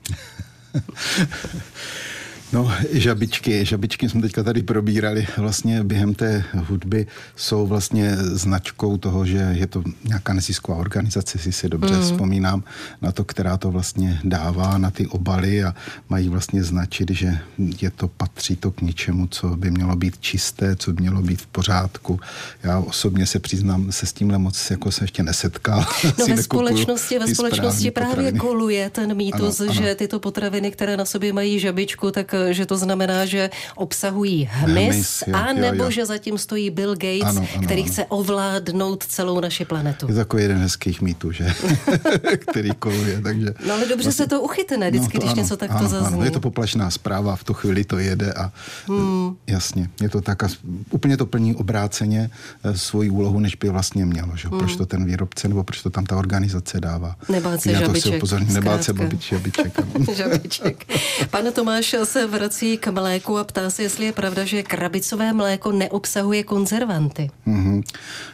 No, 2.52 2.72
žabičky, 2.92 3.64
žabičky 3.64 4.08
jsme 4.08 4.20
teďka 4.20 4.42
tady 4.42 4.62
probírali. 4.62 5.26
Vlastně 5.36 5.84
během 5.84 6.14
té 6.14 6.44
hudby 6.54 7.06
jsou 7.36 7.66
vlastně 7.66 8.16
značkou 8.16 8.96
toho, 8.96 9.26
že 9.26 9.36
je 9.52 9.66
to 9.66 9.82
nějaká 10.04 10.32
nezisková 10.32 10.78
organizace, 10.78 11.38
si 11.38 11.52
si 11.52 11.68
dobře 11.68 11.96
mm. 11.96 12.02
vzpomínám 12.02 12.62
na 13.02 13.12
to, 13.12 13.24
která 13.24 13.56
to 13.56 13.70
vlastně 13.70 14.20
dává 14.24 14.78
na 14.78 14.90
ty 14.90 15.06
obaly 15.06 15.64
a 15.64 15.74
mají 16.08 16.28
vlastně 16.28 16.64
značit, 16.64 17.10
že 17.10 17.38
je 17.82 17.90
to, 17.90 18.08
patří 18.08 18.56
to 18.56 18.70
k 18.70 18.80
něčemu, 18.80 19.26
co 19.26 19.48
by 19.48 19.70
mělo 19.70 19.96
být 19.96 20.18
čisté, 20.20 20.76
co 20.76 20.92
by 20.92 21.00
mělo 21.00 21.22
být 21.22 21.42
v 21.42 21.46
pořádku. 21.46 22.20
Já 22.62 22.78
osobně 22.78 23.26
se 23.26 23.38
přiznám, 23.38 23.92
se 23.92 24.06
s 24.06 24.12
tímhle 24.12 24.38
moc 24.38 24.70
jako 24.70 24.92
se 24.92 25.04
ještě 25.04 25.22
nesetkal. 25.22 25.84
No 26.18 26.26
ve 26.26 26.42
společnosti, 26.42 27.18
ve 27.18 27.34
společnosti 27.34 27.90
právě 27.90 28.14
potraviny. 28.14 28.38
koluje 28.38 28.90
ten 28.90 29.16
mýtus, 29.16 29.60
ano, 29.60 29.70
ano. 29.70 29.82
že 29.82 29.94
tyto 29.94 30.20
potraviny, 30.20 30.70
které 30.70 30.96
na 30.96 31.04
sobě 31.04 31.32
mají 31.32 31.58
žabičku, 31.58 32.10
tak 32.10 32.34
že 32.50 32.66
to 32.66 32.76
znamená, 32.76 33.26
že 33.26 33.50
obsahují 33.74 34.48
hmyz, 34.52 34.94
hmyz 34.94 35.24
jo, 35.26 35.34
a 35.34 35.52
nebo 35.52 35.84
jo. 35.84 35.90
že 35.90 36.06
zatím 36.06 36.38
stojí 36.38 36.70
Bill 36.70 36.94
Gates, 36.94 37.36
ano, 37.36 37.46
ano, 37.54 37.62
který 37.64 37.82
ano. 37.82 37.92
chce 37.92 38.04
ovládnout 38.04 39.04
celou 39.04 39.40
naši 39.40 39.64
planetu. 39.64 40.06
Je 40.08 40.14
takový 40.14 40.42
jeden 40.42 40.58
hezkých 40.58 41.00
mýtů, 41.00 41.32
že? 41.32 41.46
který 42.38 42.70
koluje. 42.78 43.20
Takže 43.22 43.54
no 43.66 43.74
ale 43.74 43.80
dobře 43.80 43.94
vlastně, 43.94 44.12
se 44.12 44.26
to 44.26 44.40
uchytne 44.40 44.90
vždycky, 44.90 45.18
no 45.18 45.20
to 45.20 45.26
když 45.26 45.32
ano, 45.32 45.42
něco 45.42 45.56
takto 45.56 45.76
ano, 45.76 45.88
zazní. 45.88 46.14
Ano, 46.14 46.24
je 46.24 46.30
to 46.30 46.40
poplašná 46.40 46.90
zpráva, 46.90 47.36
v 47.36 47.44
tu 47.44 47.54
chvíli 47.54 47.84
to 47.84 47.98
jede 47.98 48.32
a 48.32 48.52
hmm. 48.88 49.36
jasně, 49.46 49.90
je 50.00 50.08
to 50.08 50.20
tak 50.20 50.42
a 50.42 50.48
úplně 50.90 51.16
to 51.16 51.26
plní 51.26 51.54
obráceně 51.54 52.30
eh, 52.64 52.78
svoji 52.78 53.10
úlohu, 53.10 53.40
než 53.40 53.56
by 53.56 53.68
vlastně 53.68 54.06
mělo. 54.06 54.36
Že? 54.36 54.48
Hmm. 54.48 54.58
Proč 54.58 54.76
to 54.76 54.86
ten 54.86 55.04
výrobce 55.04 55.48
nebo 55.48 55.64
proč 55.64 55.82
to 55.82 55.90
tam 55.90 56.06
ta 56.06 56.16
organizace 56.16 56.80
dává. 56.80 57.16
Nebát 57.28 57.60
se 57.60 57.74
žabiček. 57.74 58.22
Nebát 58.48 58.84
se 58.84 58.92
žabiček. 58.92 59.72
žabiček. 60.14 60.86
Pane 61.30 61.50
Tomáš 61.50 61.94
se 62.04 62.26
vrací 62.30 62.78
k 62.78 62.88
mléku 62.88 63.38
a 63.38 63.44
ptá 63.44 63.70
se, 63.70 63.82
jestli 63.82 64.04
je 64.04 64.12
pravda, 64.12 64.44
že 64.44 64.62
krabicové 64.62 65.32
mléko 65.32 65.72
neobsahuje 65.72 66.42
konzervanty. 66.44 67.30
Mm-hmm. 67.46 67.82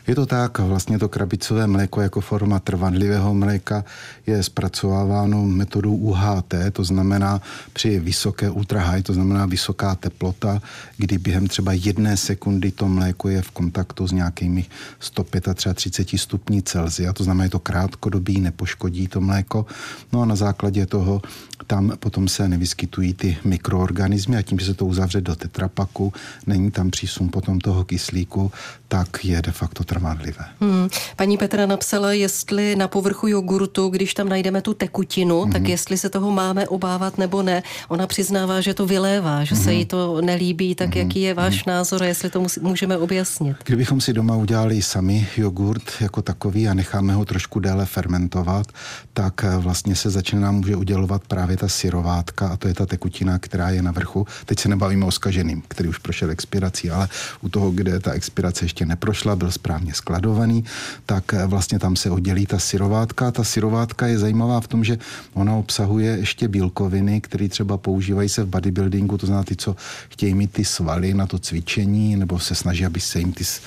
Je 0.07 0.15
to 0.15 0.27
tak, 0.27 0.59
vlastně 0.59 0.99
to 0.99 1.09
krabicové 1.09 1.67
mléko 1.67 2.01
jako 2.01 2.21
forma 2.21 2.59
trvanlivého 2.59 3.35
mléka 3.35 3.85
je 4.27 4.43
zpracováváno 4.43 5.43
metodou 5.43 5.97
UHT, 5.97 6.55
to 6.73 6.85
znamená 6.85 7.41
při 7.73 8.01
vysoké 8.01 8.51
ultra 8.51 8.81
high, 8.81 9.03
to 9.03 9.13
znamená 9.13 9.47
vysoká 9.47 9.95
teplota, 9.95 10.63
kdy 10.97 11.19
během 11.19 11.47
třeba 11.47 11.73
jedné 11.73 12.17
sekundy 12.17 12.71
to 12.71 12.89
mléko 12.89 13.29
je 13.29 13.43
v 13.43 13.51
kontaktu 13.51 14.07
s 14.09 14.13
nějakými 14.13 14.65
135 15.01 16.19
stupní 16.19 16.63
Celsia, 16.63 17.13
to 17.13 17.25
znamená, 17.25 17.45
je 17.45 17.51
to 17.51 17.59
krátkodobý, 17.59 18.41
nepoškodí 18.41 19.09
to 19.09 19.21
mléko. 19.21 19.67
No 20.13 20.23
a 20.23 20.25
na 20.25 20.37
základě 20.37 20.87
toho 20.87 21.23
tam 21.67 21.93
potom 21.99 22.29
se 22.29 22.49
nevyskytují 22.49 23.15
ty 23.15 23.39
mikroorganismy 23.45 24.37
a 24.37 24.43
tím, 24.43 24.59
že 24.59 24.67
se 24.67 24.75
to 24.75 24.87
uzavře 24.87 25.21
do 25.21 25.37
tetrapaku, 25.37 26.13
není 26.47 26.71
tam 26.71 26.91
přísun 26.91 27.29
potom 27.29 27.59
toho 27.59 27.85
kyslíku, 27.85 28.53
tak 28.89 29.25
je 29.25 29.43
de 29.43 29.53
facto 29.53 29.85
trvanlivé. 29.85 30.45
Hmm. 30.61 30.89
Paní 31.17 31.39
Petra 31.39 31.67
napsala, 31.67 32.13
jestli 32.13 32.77
na 32.77 32.89
povrchu 32.89 33.29
jogurtu, 33.29 33.89
když 33.89 34.15
tam 34.15 34.29
najdeme 34.29 34.63
tu 34.63 34.75
tekutinu, 34.75 35.43
hmm. 35.43 35.53
tak 35.53 35.69
jestli 35.69 35.99
se 35.99 36.09
toho 36.09 36.31
máme 36.31 36.69
obávat 36.69 37.19
nebo 37.19 37.43
ne. 37.43 37.63
Ona 37.89 38.07
přiznává, 38.07 38.61
že 38.61 38.75
to 38.75 38.87
vylévá, 38.87 39.45
že 39.45 39.55
hmm. 39.55 39.65
se 39.65 39.75
jí 39.75 39.85
to 39.85 40.21
nelíbí, 40.21 40.75
tak 40.75 40.95
hmm. 40.95 40.99
jaký 40.99 41.21
je 41.21 41.35
váš 41.35 41.55
hmm. 41.55 41.75
názor 41.75 42.03
a 42.03 42.07
jestli 42.07 42.31
to 42.31 42.47
můžeme 42.61 42.99
objasnit? 42.99 43.57
Kdybychom 43.65 44.01
si 44.01 44.13
doma 44.13 44.37
udělali 44.37 44.83
sami 44.83 45.29
jogurt 45.37 45.83
jako 46.01 46.23
takový 46.23 46.69
a 46.69 46.75
necháme 46.75 47.15
ho 47.15 47.25
trošku 47.25 47.61
déle 47.61 47.87
fermentovat, 47.87 48.67
tak 49.13 49.45
vlastně 49.59 49.97
se 49.97 50.11
začíná 50.11 50.51
může 50.51 50.77
udělovat 50.77 51.23
právě 51.29 51.46
ta 51.57 51.69
syrovátka 51.69 52.49
a 52.49 52.57
to 52.57 52.69
je 52.69 52.75
ta 52.75 52.87
tekutina, 52.87 53.39
která 53.39 53.71
je 53.71 53.83
na 53.83 53.93
vrchu. 53.93 54.27
Teď 54.47 54.61
se 54.61 54.69
nebavíme 54.69 55.07
o 55.07 55.11
skaženým, 55.11 55.63
který 55.69 55.89
už 55.89 55.99
prošel 55.99 56.31
expirací, 56.31 56.91
ale 56.91 57.09
u 57.41 57.49
toho, 57.49 57.71
kde 57.71 58.01
ta 58.01 58.13
expirace 58.13 58.65
ještě 58.65 58.87
neprošla, 58.87 59.37
byl 59.37 59.51
správně 59.53 59.95
skladovaný, 59.95 60.65
tak 61.07 61.33
vlastně 61.47 61.79
tam 61.79 61.97
se 61.97 62.11
oddělí 62.11 62.47
ta 62.47 62.59
syrovátka. 62.59 63.31
Ta 63.31 63.45
syrovátka 63.45 64.07
je 64.07 64.19
zajímavá 64.19 64.61
v 64.61 64.69
tom, 64.69 64.85
že 64.85 64.99
ona 65.35 65.55
obsahuje 65.55 66.17
ještě 66.17 66.49
bílkoviny, 66.49 67.21
které 67.21 67.49
třeba 67.49 67.77
používají 67.77 68.29
se 68.29 68.43
v 68.43 68.49
bodybuildingu, 68.49 69.19
to 69.19 69.27
znamená 69.27 69.45
ty, 69.45 69.57
co 69.57 69.77
chtějí 70.09 70.35
mít 70.35 70.53
ty 70.53 70.65
svaly 70.65 71.15
na 71.15 71.27
to 71.27 71.39
cvičení, 71.39 72.17
nebo 72.17 72.39
se 72.39 72.55
snaží, 72.55 72.87
aby 72.87 73.01
se 73.01 73.19
jim 73.19 73.33
ty 73.33 73.45
s, 73.45 73.61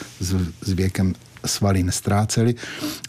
s 0.62 0.74
věkem 0.74 1.14
svaly 1.46 1.84
nestrácely 1.84 2.56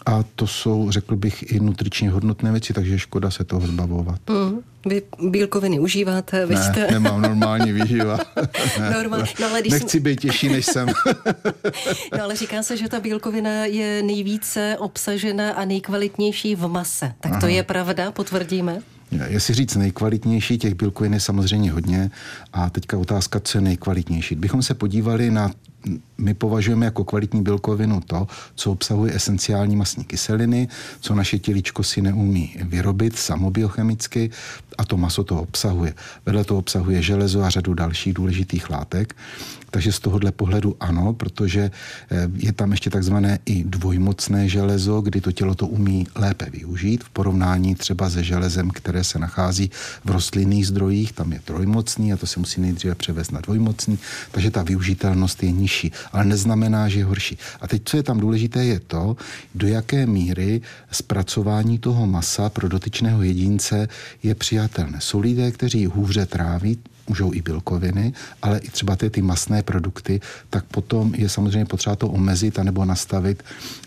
a 0.06 0.22
to 0.22 0.46
jsou, 0.46 0.90
řekl 0.90 1.16
bych, 1.16 1.52
i 1.52 1.60
nutričně 1.60 2.10
hodnotné 2.10 2.52
věci, 2.52 2.72
takže 2.72 2.98
škoda 2.98 3.30
se 3.30 3.44
toho 3.44 3.66
zbavovat. 3.66 4.20
Mm. 4.30 4.60
Vy 4.86 5.02
bílkoviny 5.30 5.78
užíváte? 5.78 6.46
Vy 6.46 6.54
ne, 6.54 6.64
jste... 6.64 6.86
nemám 6.90 7.22
normální 7.22 7.72
výživa. 7.72 8.18
Normál... 8.92 9.24
no, 9.40 9.46
ale 9.46 9.60
když 9.60 9.72
Nechci 9.72 9.88
jsem... 9.88 10.02
být 10.02 10.20
těžší, 10.20 10.48
než 10.48 10.66
jsem. 10.66 10.88
no 12.12 12.22
ale 12.22 12.36
říká 12.36 12.62
se, 12.62 12.76
že 12.76 12.88
ta 12.88 13.00
bílkovina 13.00 13.64
je 13.64 14.02
nejvíce 14.02 14.76
obsažena 14.78 15.50
a 15.52 15.64
nejkvalitnější 15.64 16.54
v 16.54 16.68
mase. 16.68 17.12
Tak 17.20 17.32
Aha. 17.32 17.40
to 17.40 17.46
je 17.46 17.62
pravda, 17.62 18.12
potvrdíme? 18.12 18.82
Jestli 19.26 19.54
říct 19.54 19.76
nejkvalitnější, 19.76 20.58
těch 20.58 20.74
bílkovin 20.74 21.14
je 21.14 21.20
samozřejmě 21.20 21.72
hodně. 21.72 22.10
A 22.52 22.70
teďka 22.70 22.98
otázka, 22.98 23.40
co 23.40 23.58
je 23.58 23.62
nejkvalitnější. 23.62 24.34
Bychom 24.34 24.62
se 24.62 24.74
podívali 24.74 25.30
na 25.30 25.50
my 26.18 26.34
považujeme 26.34 26.84
jako 26.84 27.04
kvalitní 27.04 27.42
bílkovinu 27.42 28.00
to, 28.00 28.26
co 28.54 28.72
obsahuje 28.72 29.14
esenciální 29.14 29.76
masní 29.76 30.04
kyseliny, 30.04 30.68
co 31.00 31.14
naše 31.14 31.38
tělíčko 31.38 31.82
si 31.82 32.02
neumí 32.02 32.56
vyrobit 32.62 33.16
samobiochemicky 33.16 34.30
a 34.78 34.84
to 34.84 34.96
maso 34.96 35.24
to 35.24 35.40
obsahuje. 35.40 35.94
Vedle 36.26 36.44
toho 36.44 36.60
obsahuje 36.60 37.02
železo 37.02 37.42
a 37.42 37.50
řadu 37.50 37.74
dalších 37.74 38.14
důležitých 38.14 38.70
látek. 38.70 39.16
Takže 39.70 39.92
z 39.92 39.98
tohohle 39.98 40.32
pohledu 40.32 40.76
ano, 40.80 41.12
protože 41.12 41.70
eh, 42.10 42.28
je 42.36 42.52
tam 42.52 42.70
ještě 42.70 42.90
takzvané 42.90 43.38
i 43.46 43.64
dvojmocné 43.64 44.48
železo, 44.48 45.00
kdy 45.00 45.20
to 45.20 45.32
tělo 45.32 45.54
to 45.54 45.66
umí 45.66 46.06
lépe 46.14 46.50
využít 46.50 47.04
v 47.04 47.10
porovnání 47.10 47.74
třeba 47.74 48.10
se 48.10 48.24
železem, 48.24 48.70
které 48.70 49.04
se 49.04 49.18
nachází 49.18 49.70
v 50.04 50.10
rostlinných 50.10 50.66
zdrojích, 50.66 51.12
tam 51.12 51.32
je 51.32 51.40
trojmocný 51.44 52.12
a 52.12 52.16
to 52.16 52.26
se 52.26 52.40
musí 52.40 52.60
nejdříve 52.60 52.94
převést 52.94 53.30
na 53.30 53.40
dvojmocný, 53.40 53.98
takže 54.30 54.50
ta 54.50 54.62
využitelnost 54.62 55.42
je 55.42 55.52
nižší, 55.52 55.69
ale 56.12 56.24
neznamená, 56.24 56.88
že 56.88 56.98
je 56.98 57.04
horší. 57.04 57.38
A 57.60 57.68
teď, 57.68 57.82
co 57.84 57.96
je 57.96 58.02
tam 58.02 58.20
důležité, 58.20 58.64
je 58.64 58.80
to, 58.80 59.16
do 59.54 59.66
jaké 59.66 60.06
míry 60.06 60.60
zpracování 60.92 61.78
toho 61.78 62.06
masa 62.06 62.48
pro 62.50 62.68
dotyčného 62.68 63.22
jedince 63.22 63.88
je 64.22 64.34
přijatelné. 64.34 64.98
Jsou 65.00 65.20
lidé, 65.20 65.50
kteří 65.50 65.86
hůře 65.86 66.26
tráví 66.26 66.78
můžou 67.08 67.34
i 67.34 67.42
bílkoviny, 67.42 68.12
ale 68.42 68.58
i 68.58 68.70
třeba 68.70 68.96
ty, 68.96 69.10
ty 69.10 69.22
masné 69.22 69.62
produkty, 69.62 70.20
tak 70.50 70.64
potom 70.64 71.14
je 71.14 71.28
samozřejmě 71.28 71.64
potřeba 71.64 71.96
to 71.96 72.08
omezit 72.08 72.58
anebo 72.58 72.84
nastavit, 72.84 73.42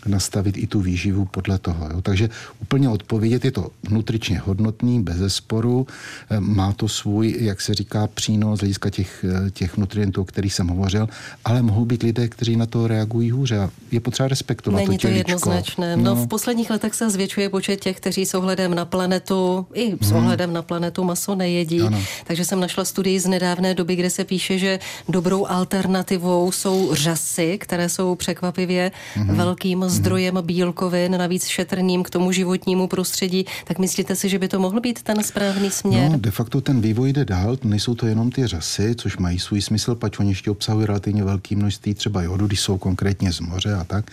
nastavit 0.06 0.56
i 0.58 0.66
tu 0.66 0.80
výživu 0.80 1.24
podle 1.24 1.58
toho. 1.58 1.88
Jo. 1.92 2.02
Takže 2.02 2.30
úplně 2.62 2.88
odpovědět, 2.88 3.44
je 3.44 3.50
to 3.50 3.70
nutričně 3.90 4.38
hodnotný, 4.38 5.02
bez 5.02 5.16
zesporu, 5.16 5.86
eh, 6.30 6.40
má 6.40 6.72
to 6.72 6.88
svůj, 6.88 7.36
jak 7.38 7.60
se 7.60 7.74
říká, 7.74 8.06
přínos 8.06 8.58
z 8.58 8.60
hlediska 8.60 8.90
těch, 8.90 9.24
eh, 9.24 9.50
těch 9.50 9.76
nutrientů, 9.76 10.22
o 10.22 10.24
kterých 10.24 10.54
jsem 10.54 10.68
hovořil, 10.68 11.08
ale 11.44 11.62
mohou 11.62 11.84
být 11.84 12.02
lidé, 12.02 12.28
kteří 12.28 12.56
na 12.56 12.66
to 12.66 12.86
reagují 12.86 13.30
hůře 13.30 13.58
a 13.58 13.70
je 13.90 14.00
potřeba 14.00 14.28
respektovat 14.28 14.78
Není 14.78 14.98
to, 14.98 15.08
to 15.08 15.14
jednoznačné. 15.14 15.96
No. 15.96 16.02
no, 16.02 16.14
v 16.14 16.26
posledních 16.28 16.70
letech 16.70 16.94
se 16.94 17.10
zvětšuje 17.10 17.48
počet 17.48 17.80
těch, 17.80 17.96
kteří 17.96 18.26
s 18.26 18.34
ohledem 18.34 18.74
na 18.74 18.84
planetu, 18.84 19.66
i 19.74 19.96
s 20.00 20.10
hmm. 20.10 20.18
ohledem 20.18 20.52
na 20.52 20.62
planetu 20.62 21.04
maso 21.04 21.34
nejedí. 21.34 21.80
Ano. 21.80 22.02
Takže 22.24 22.44
jsem 22.44 22.60
našla 22.60 22.84
studii 22.84 23.03
z 23.04 23.26
nedávné 23.26 23.74
doby, 23.74 23.96
kde 23.96 24.10
se 24.10 24.24
píše, 24.24 24.58
že 24.58 24.78
dobrou 25.08 25.46
alternativou 25.46 26.52
jsou 26.52 26.94
řasy, 26.94 27.58
které 27.58 27.88
jsou 27.88 28.14
překvapivě 28.14 28.92
mm-hmm. 29.16 29.34
velkým 29.34 29.78
mhm. 29.78 29.88
zdrojem 29.88 30.34
mm-hmm. 30.34 30.42
bílkovin, 30.42 31.18
navíc 31.18 31.46
šetrným 31.46 32.02
k 32.02 32.10
tomu 32.10 32.32
životnímu 32.32 32.86
prostředí. 32.86 33.46
Tak 33.64 33.78
myslíte 33.78 34.16
si, 34.16 34.28
že 34.28 34.38
by 34.38 34.48
to 34.48 34.58
mohl 34.58 34.80
být 34.80 35.02
ten 35.02 35.22
správný 35.22 35.70
směr? 35.70 36.10
No, 36.10 36.18
de 36.18 36.30
facto 36.30 36.60
ten 36.60 36.80
vývoj 36.80 37.12
jde 37.12 37.24
dál. 37.24 37.58
Nejsou 37.64 37.94
to 37.94 38.06
jenom 38.06 38.30
ty 38.30 38.46
řasy, 38.46 38.94
což 38.94 39.16
mají 39.16 39.38
svůj 39.38 39.62
smysl, 39.62 39.94
pač 39.94 40.18
oni 40.18 40.30
ještě 40.30 40.50
obsahují 40.50 40.86
relativně 40.86 41.24
velké 41.24 41.56
množství 41.56 41.94
třeba 41.94 42.22
jodu, 42.22 42.46
když 42.46 42.60
jsou 42.60 42.78
konkrétně 42.78 43.32
z 43.32 43.40
moře 43.40 43.74
a 43.74 43.84
tak. 43.84 44.10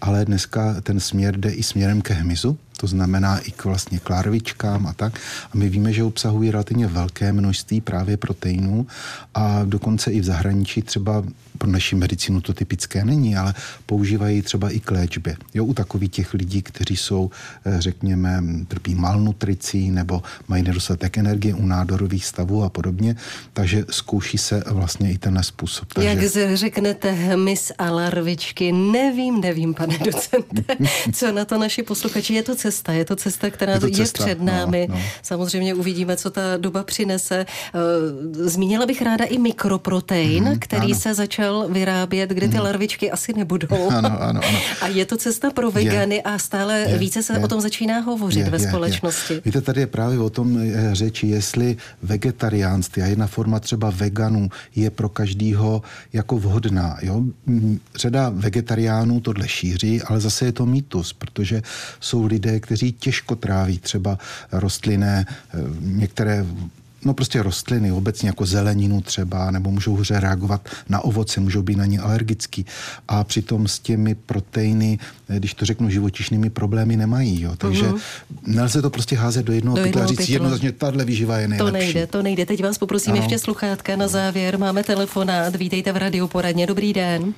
Ale 0.00 0.24
dneska 0.24 0.80
ten 0.80 1.00
směr 1.00 1.40
jde 1.40 1.50
i 1.50 1.62
směrem 1.62 2.02
ke 2.02 2.14
hmyzu, 2.14 2.58
to 2.82 2.86
znamená 2.86 3.38
i 3.38 3.50
k 3.50 3.64
vlastně 3.64 3.98
klárvičkám 3.98 4.86
a 4.86 4.92
tak. 4.92 5.18
A 5.52 5.54
my 5.54 5.68
víme, 5.68 5.92
že 5.92 6.04
obsahují 6.04 6.50
relativně 6.50 6.86
velké 6.86 7.32
množství 7.32 7.80
právě 7.80 8.16
proteinů 8.16 8.86
a 9.34 9.62
dokonce 9.64 10.12
i 10.12 10.20
v 10.20 10.24
zahraničí 10.24 10.82
třeba 10.82 11.22
pro 11.62 11.70
naši 11.70 11.94
medicínu 11.96 12.40
to 12.40 12.52
typické 12.52 13.04
není, 13.04 13.36
ale 13.36 13.54
používají 13.86 14.42
třeba 14.42 14.70
i 14.70 14.80
k 14.80 14.90
léčbě. 14.90 15.36
Jo, 15.54 15.64
u 15.64 15.74
takových 15.74 16.10
těch 16.10 16.34
lidí, 16.34 16.62
kteří 16.62 16.96
jsou, 16.96 17.30
eh, 17.64 17.76
řekněme, 17.78 18.42
trpí 18.68 18.94
malnutricí 18.94 19.90
nebo 19.90 20.22
mají 20.48 20.62
nedostatek 20.62 21.18
energie 21.18 21.54
u 21.54 21.66
nádorových 21.66 22.26
stavů 22.26 22.64
a 22.64 22.68
podobně, 22.68 23.16
takže 23.52 23.84
zkouší 23.90 24.38
se 24.38 24.64
vlastně 24.66 25.12
i 25.12 25.18
ten 25.18 25.38
způsob. 25.42 25.92
Takže... 25.94 26.08
Jak 26.10 26.18
řeknete 26.58 27.10
hmyz 27.12 27.72
a 27.78 27.90
larvičky, 27.90 28.72
nevím, 28.72 29.40
nevím, 29.40 29.74
pane 29.74 29.98
docente, 29.98 30.76
co 31.12 31.32
na 31.32 31.44
to 31.44 31.58
naši 31.58 31.82
posluchači. 31.82 32.34
Je 32.34 32.42
to 32.42 32.56
cesta, 32.56 32.92
je 32.92 33.04
to 33.04 33.16
cesta, 33.16 33.50
která 33.50 33.72
je, 33.72 33.80
to 33.80 33.90
cesta, 33.90 34.02
je 34.02 34.26
před 34.26 34.38
no, 34.38 34.52
námi. 34.52 34.86
No, 34.90 34.94
no. 34.94 35.02
Samozřejmě 35.22 35.74
uvidíme, 35.74 36.16
co 36.16 36.30
ta 36.30 36.56
doba 36.56 36.82
přinese. 36.82 37.46
Eh, 37.46 38.48
zmínila 38.50 38.86
bych 38.86 39.02
ráda 39.02 39.24
i 39.24 39.38
mikroprotein, 39.38 40.44
mm, 40.44 40.58
který 40.58 40.92
ano. 40.92 41.00
se 41.00 41.14
začal 41.14 41.51
vyrábět, 41.68 42.30
kde 42.30 42.48
ty 42.48 42.56
mm. 42.56 42.62
larvičky 42.62 43.10
asi 43.10 43.32
nebudou. 43.32 43.90
Ano, 43.90 44.22
ano, 44.22 44.22
ano. 44.22 44.40
A 44.80 44.86
je 44.88 45.06
to 45.06 45.16
cesta 45.16 45.50
pro 45.50 45.70
vegany 45.70 46.14
je, 46.14 46.22
a 46.22 46.38
stále 46.38 46.78
je, 46.78 46.98
více 46.98 47.22
se 47.22 47.32
je, 47.32 47.38
o 47.38 47.48
tom 47.48 47.60
začíná 47.60 48.00
hovořit 48.00 48.44
je, 48.44 48.50
ve 48.50 48.58
je, 48.58 48.68
společnosti. 48.68 49.34
Je. 49.34 49.40
Víte, 49.44 49.60
tady 49.60 49.80
je 49.80 49.86
právě 49.86 50.18
o 50.18 50.30
tom 50.30 50.58
eh, 50.58 50.94
řeči, 50.94 51.26
jestli 51.26 51.76
vegetariánství 52.02 53.02
a 53.02 53.06
jedna 53.06 53.26
forma 53.26 53.60
třeba 53.60 53.90
veganů 53.90 54.48
je 54.76 54.90
pro 54.90 55.08
každýho 55.08 55.82
jako 56.12 56.38
vhodná. 56.38 56.96
Jo? 57.02 57.22
Řada 57.96 58.28
vegetariánů 58.34 59.20
tohle 59.20 59.48
šíří, 59.48 60.02
ale 60.02 60.20
zase 60.20 60.44
je 60.44 60.52
to 60.52 60.66
mýtus, 60.66 61.12
protože 61.12 61.62
jsou 62.00 62.26
lidé, 62.26 62.60
kteří 62.60 62.92
těžko 62.92 63.36
tráví 63.36 63.78
třeba 63.78 64.18
rostlinné, 64.52 65.26
eh, 65.28 65.58
některé 65.80 66.46
no 67.04 67.14
prostě 67.14 67.42
rostliny, 67.42 67.92
obecně 67.92 68.28
jako 68.28 68.46
zeleninu 68.46 69.00
třeba, 69.00 69.50
nebo 69.50 69.70
můžou 69.70 69.96
hůře 69.96 70.20
reagovat 70.20 70.68
na 70.88 71.00
ovoce, 71.00 71.40
můžou 71.40 71.62
být 71.62 71.78
na 71.78 71.86
ně 71.86 72.00
alergický. 72.00 72.66
A 73.08 73.24
přitom 73.24 73.68
s 73.68 73.78
těmi 73.78 74.14
proteiny, 74.14 74.98
eh, 75.28 75.36
když 75.38 75.54
to 75.54 75.64
řeknu, 75.64 75.90
živočišnými 75.90 76.50
problémy 76.50 76.96
nemají. 76.96 77.42
Jo. 77.42 77.52
Takže 77.58 77.82
uh-huh. 77.82 78.00
nelze 78.46 78.82
to 78.82 78.90
prostě 78.90 79.16
házet 79.16 79.46
do 79.46 79.52
jednoho 79.52 79.76
do 79.76 79.82
pytla 79.82 80.02
a 80.02 80.06
říct 80.06 80.28
jednoznačně, 80.28 80.72
tahle 80.72 81.04
výživa 81.04 81.38
je 81.38 81.48
nejlepší. 81.48 81.72
To 81.72 81.78
nejde, 81.78 82.06
to 82.06 82.22
nejde. 82.22 82.46
Teď 82.46 82.62
vás 82.62 82.78
poprosím 82.78 83.12
ano. 83.12 83.22
ještě 83.22 83.38
sluchátka 83.38 83.96
na 83.96 84.08
závěr. 84.08 84.58
Máme 84.58 84.84
telefonát, 84.84 85.56
vítejte 85.56 85.92
v 85.92 85.96
Radio 85.96 86.28
Poradně. 86.28 86.66
Dobrý 86.66 86.92
den. 86.92 87.34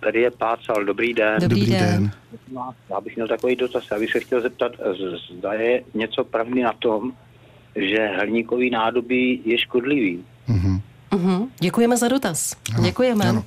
Tady 0.00 0.20
je 0.20 0.30
Pácal, 0.30 0.84
dobrý 0.84 1.14
den. 1.14 1.40
Dobrý, 1.40 1.60
dobrý 1.60 1.72
den. 1.72 1.80
den. 1.80 2.10
Já 2.90 3.00
bych 3.00 3.16
měl 3.16 3.28
takový 3.28 3.56
dotaz, 3.56 3.84
já 3.92 3.98
bych 3.98 4.12
se 4.12 4.20
chtěl 4.20 4.40
zeptat, 4.40 4.72
zda 5.38 5.52
je 5.52 5.82
něco 5.94 6.24
pravdy 6.24 6.62
na 6.62 6.72
tom, 6.72 7.12
že 7.76 8.06
hliníkový 8.06 8.70
nádobí 8.70 9.40
je 9.44 9.58
škodlivý. 9.58 10.24
Uh-huh. 10.48 10.80
Uh-huh. 11.12 11.48
Děkujeme 11.60 11.96
za 11.96 12.08
dotaz. 12.08 12.56
Ano, 12.74 12.84
Děkujeme. 12.84 13.24
Ano. 13.24 13.44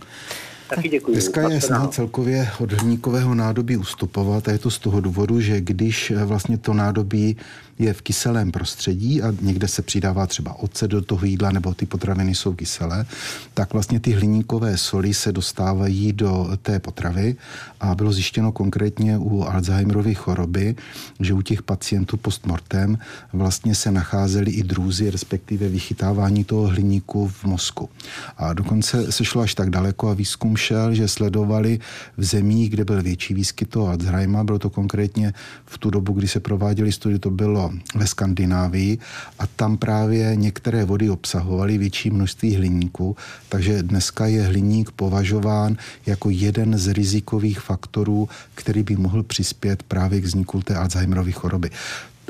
Taky 0.76 0.90
děkuji. 0.90 1.12
Dneska 1.12 1.50
je 1.50 1.62
snaha 1.62 1.88
celkově 1.88 2.50
od 2.60 2.72
hliníkového 2.72 3.36
nádobí 3.36 3.78
ustupovat 3.78 4.48
a 4.48 4.52
je 4.52 4.58
to 4.58 4.72
z 4.72 4.80
toho 4.80 5.02
důvodu, 5.02 5.42
že 5.42 5.62
když 5.62 6.12
eh, 6.12 6.26
vlastně 6.26 6.58
to 6.58 6.74
nádobí 6.74 7.38
je 7.80 7.94
v 7.94 8.02
kyselém 8.02 8.52
prostředí 8.52 9.22
a 9.22 9.34
někde 9.42 9.68
se 9.68 9.82
přidává 9.82 10.28
třeba 10.28 10.60
ocet 10.60 10.92
do 10.92 11.02
toho 11.02 11.26
jídla 11.26 11.52
nebo 11.52 11.74
ty 11.74 11.86
potraviny 11.86 12.36
jsou 12.36 12.54
kyselé, 12.54 13.06
tak 13.54 13.74
vlastně 13.74 14.00
ty 14.00 14.12
hliníkové 14.12 14.78
soli 14.78 15.14
se 15.14 15.32
dostávají 15.32 16.14
do 16.14 16.50
té 16.62 16.80
potravy 16.80 17.36
a 17.80 17.96
bylo 17.96 18.12
zjištěno 18.12 18.52
konkrétně 18.52 19.18
u 19.18 19.44
Alzheimerovy 19.44 20.16
choroby, 20.16 20.76
že 21.20 21.34
u 21.34 21.42
těch 21.42 21.62
pacientů 21.62 22.18
postmortem 22.18 22.98
vlastně 23.34 23.76
se 23.76 23.92
nacházely 23.92 24.52
i 24.52 24.64
drůzy, 24.64 25.12
respektive 25.12 25.70
vychytávání 25.70 26.44
toho 26.44 26.68
hliníku 26.68 27.28
v 27.28 27.44
mozku. 27.46 27.90
A 28.38 28.54
dokonce 28.54 29.12
se 29.12 29.26
šlo 29.26 29.42
až 29.42 29.56
tak 29.56 29.70
daleko 29.70 30.10
a 30.10 30.14
výzkum 30.14 30.58
šel, 30.60 30.94
že 30.94 31.08
sledovali 31.08 31.80
v 32.18 32.24
zemích, 32.24 32.70
kde 32.70 32.86
byl 32.86 33.02
větší 33.02 33.34
výskyt 33.34 33.70
toho 33.70 33.88
Alzheimera, 33.88 34.44
bylo 34.44 34.60
to 34.60 34.70
konkrétně 34.70 35.34
v 35.66 35.78
tu 35.78 35.90
dobu, 35.90 36.14
kdy 36.14 36.28
se 36.28 36.40
prováděly 36.40 36.92
studie, 36.92 37.20
to 37.20 37.32
bylo 37.32 37.72
ve 37.96 38.08
Skandinávii 38.08 38.98
a 39.40 39.48
tam 39.48 39.78
právě 39.78 40.36
některé 40.36 40.86
vody 40.86 41.10
obsahovaly 41.10 41.78
větší 41.78 42.10
množství 42.10 42.56
hliníku, 42.56 43.16
takže 43.50 43.84
dneska 43.84 44.28
je 44.28 44.44
hliník 44.44 44.92
považován 44.92 45.78
jako 46.06 46.30
jeden 46.30 46.78
z 46.78 46.88
rizikových 46.88 47.60
faktorů, 47.60 48.30
který 48.56 48.84
by 48.84 48.96
mohl 48.96 49.24
přispět 49.24 49.84
právě 49.84 50.22
k 50.22 50.26
vzniku 50.26 50.62
té 50.62 50.76
Alzheimerovy 50.76 51.32
choroby. 51.32 51.70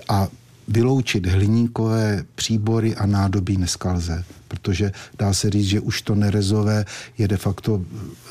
A 0.09 0.27
vyloučit 0.69 1.25
hliníkové 1.25 2.23
příbory 2.35 2.95
a 2.95 3.05
nádobí 3.05 3.55
dneska 3.55 3.93
lze, 3.93 4.23
protože 4.47 4.91
dá 5.19 5.33
se 5.33 5.49
říct, 5.49 5.65
že 5.65 5.79
už 5.79 6.01
to 6.01 6.15
nerezové 6.15 6.85
je 7.17 7.27
de 7.27 7.37
facto 7.37 7.81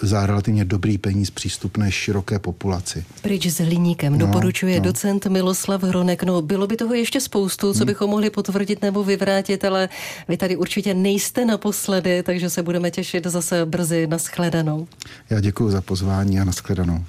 za 0.03 0.27
relativně 0.27 0.64
dobrý 0.64 0.98
peníz 0.98 1.31
přístupné 1.31 1.92
široké 1.92 2.38
populaci. 2.38 3.05
Pryč 3.22 3.46
s 3.46 3.61
hliníkem, 3.61 4.12
no, 4.12 4.18
doporučuje 4.18 4.77
no. 4.77 4.85
docent 4.85 5.27
Miloslav 5.27 5.83
Hronek. 5.83 6.22
No, 6.22 6.42
bylo 6.42 6.66
by 6.66 6.77
toho 6.77 6.94
ještě 6.94 7.20
spoustu, 7.20 7.72
co 7.72 7.79
hmm. 7.79 7.87
bychom 7.87 8.11
mohli 8.11 8.31
potvrdit 8.31 8.83
nebo 8.83 9.05
vyvrátit, 9.05 9.64
ale 9.64 9.88
vy 10.29 10.37
tady 10.37 10.57
určitě 10.57 10.94
nejste 10.94 11.44
naposledy, 11.44 12.22
takže 12.22 12.51
se 12.51 12.62
budeme 12.62 12.90
těšit 12.90 13.27
zase 13.27 13.66
brzy 13.66 14.07
na 14.07 14.18
shledanou. 14.18 14.87
Já 15.31 15.40
děkuji 15.40 15.70
za 15.70 15.81
pozvání 15.81 16.40
a 16.40 16.44
na 16.44 16.53
shledanou. 16.53 17.05